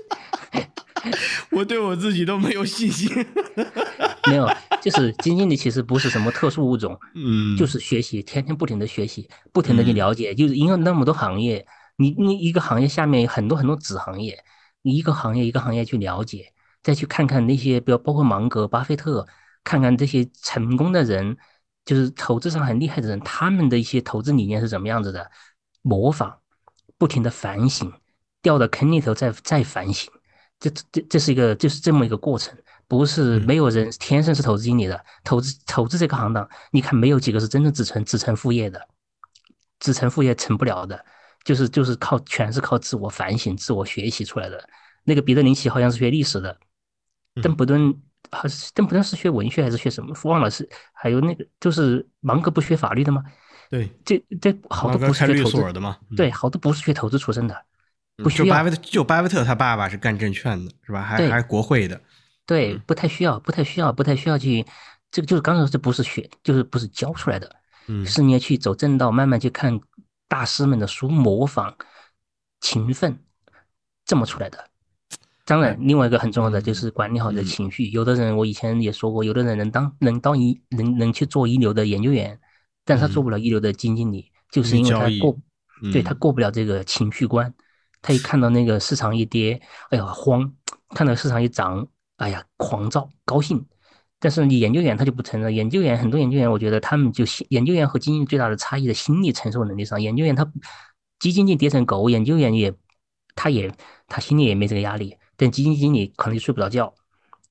[1.51, 3.11] 我对我自己都没有信心。
[4.31, 4.49] 没有，
[4.83, 11.65] 就是基金经理其实不是什么特殊物种， 嗯，就是学习，天天不停的学习，不停的去了解，就是因为那么多行业，
[11.97, 14.45] 你你一个行业下面有很多很多子行业，
[14.83, 16.53] 你一个行业一个行业去了解，
[16.83, 19.25] 再去看看那些，比如包括芒格、巴菲特，
[19.63, 21.37] 看看这些成功的人，
[21.85, 25.31] 就是投资上很厉害的人，他们的一些投资理念是怎么样子的，
[25.83, 26.35] 模仿，
[26.99, 27.93] 不停的反省，
[28.43, 30.11] 掉到坑里头再再反省。
[30.59, 32.57] 这这这是一个就是这么一个过程，
[32.93, 35.03] 不是没有人天生是投资经理的。
[35.25, 38.87] 投资投资这个行当，你看没有几个是真正子承子承父业的，
[39.81, 41.03] 子承父业成不了的，
[41.43, 44.63] 就是就是靠全是靠自我反省、自我学习出来的。
[45.05, 46.55] 那个彼得林奇好像是学历史的，
[47.43, 47.99] 邓普顿
[48.31, 50.15] 还是邓普顿是学文学还是学什么？
[50.25, 53.25] 忘了是还有那个就是芒格不学法律的吗？
[53.71, 55.97] 对，这这好多不是学投资的吗？
[56.15, 57.57] 对，好多不是学投资出身的。
[58.23, 58.45] 不需要。
[58.45, 61.01] 就巴菲特，就巴菲特他爸爸是干证券的，是吧？
[61.01, 61.99] 还还是国会的。
[62.53, 64.67] 对，不太需要，不太需要，不太需要去。
[65.11, 67.57] 这个就是刚才说，这不是学，就是不是教出来的。
[67.87, 68.05] 嗯。
[68.05, 69.81] 是你要去走正道，慢慢去看
[70.29, 71.75] 大师们的书，模仿、
[72.61, 73.19] 勤奋，
[74.05, 74.69] 这么出来的。
[75.45, 77.87] 当然，另外一个很重要的就是管理好的情绪。
[77.89, 82.39] 有的人，我以前也说过，有的人能当能当一能能去做一流的研究员，
[82.85, 85.37] 但是他做不了一流的基金经理，就是因为他过，
[85.91, 87.53] 对他过不了这个情绪关。
[88.01, 89.61] 他一看到那个市场一跌，
[89.91, 90.53] 哎呀慌；
[90.91, 93.67] 看到市场一涨，哎呀狂躁高兴。
[94.19, 100.45] 但是你研究员他就不承认，研究员很多研究员，我觉得他们就研究员和基金最大的差异的心理承受能力上，研究员他
[101.19, 102.73] 基金经理跌成狗，研究员也
[103.35, 103.75] 他也
[104.07, 106.95] 他心里也没这个压力，但基金经理可能就睡不着觉。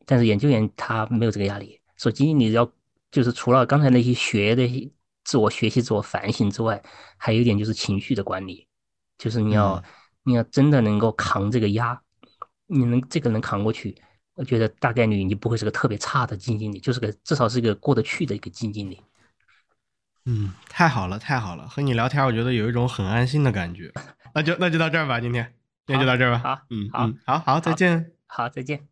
[0.05, 2.71] 但是研究员他没有这个压力，所以基金经理要
[3.11, 4.93] 就是除了刚才那些学的
[5.23, 6.81] 自我学习、自我反省之外，
[7.17, 8.67] 还有一点就是情绪的管理，
[9.17, 9.83] 就是你要。
[10.23, 11.99] 你要真的能够扛这个压，
[12.67, 13.99] 你能这个能扛过去，
[14.35, 18.99] 我觉得大概率你不会是个特别差的基金经理，就是个至少是一个过得去的一个基金经理。
[20.25, 23.91] 嗯，太好了，太好了，和你聊天，我觉得有一种很安心的感觉。
[24.33, 25.53] 那就那就到这儿吧，今天，
[25.85, 26.39] 今天就到这儿吧。
[26.39, 26.89] 好，嗯，
[27.25, 28.11] 好，好好，再见。
[28.27, 28.90] 好，再见。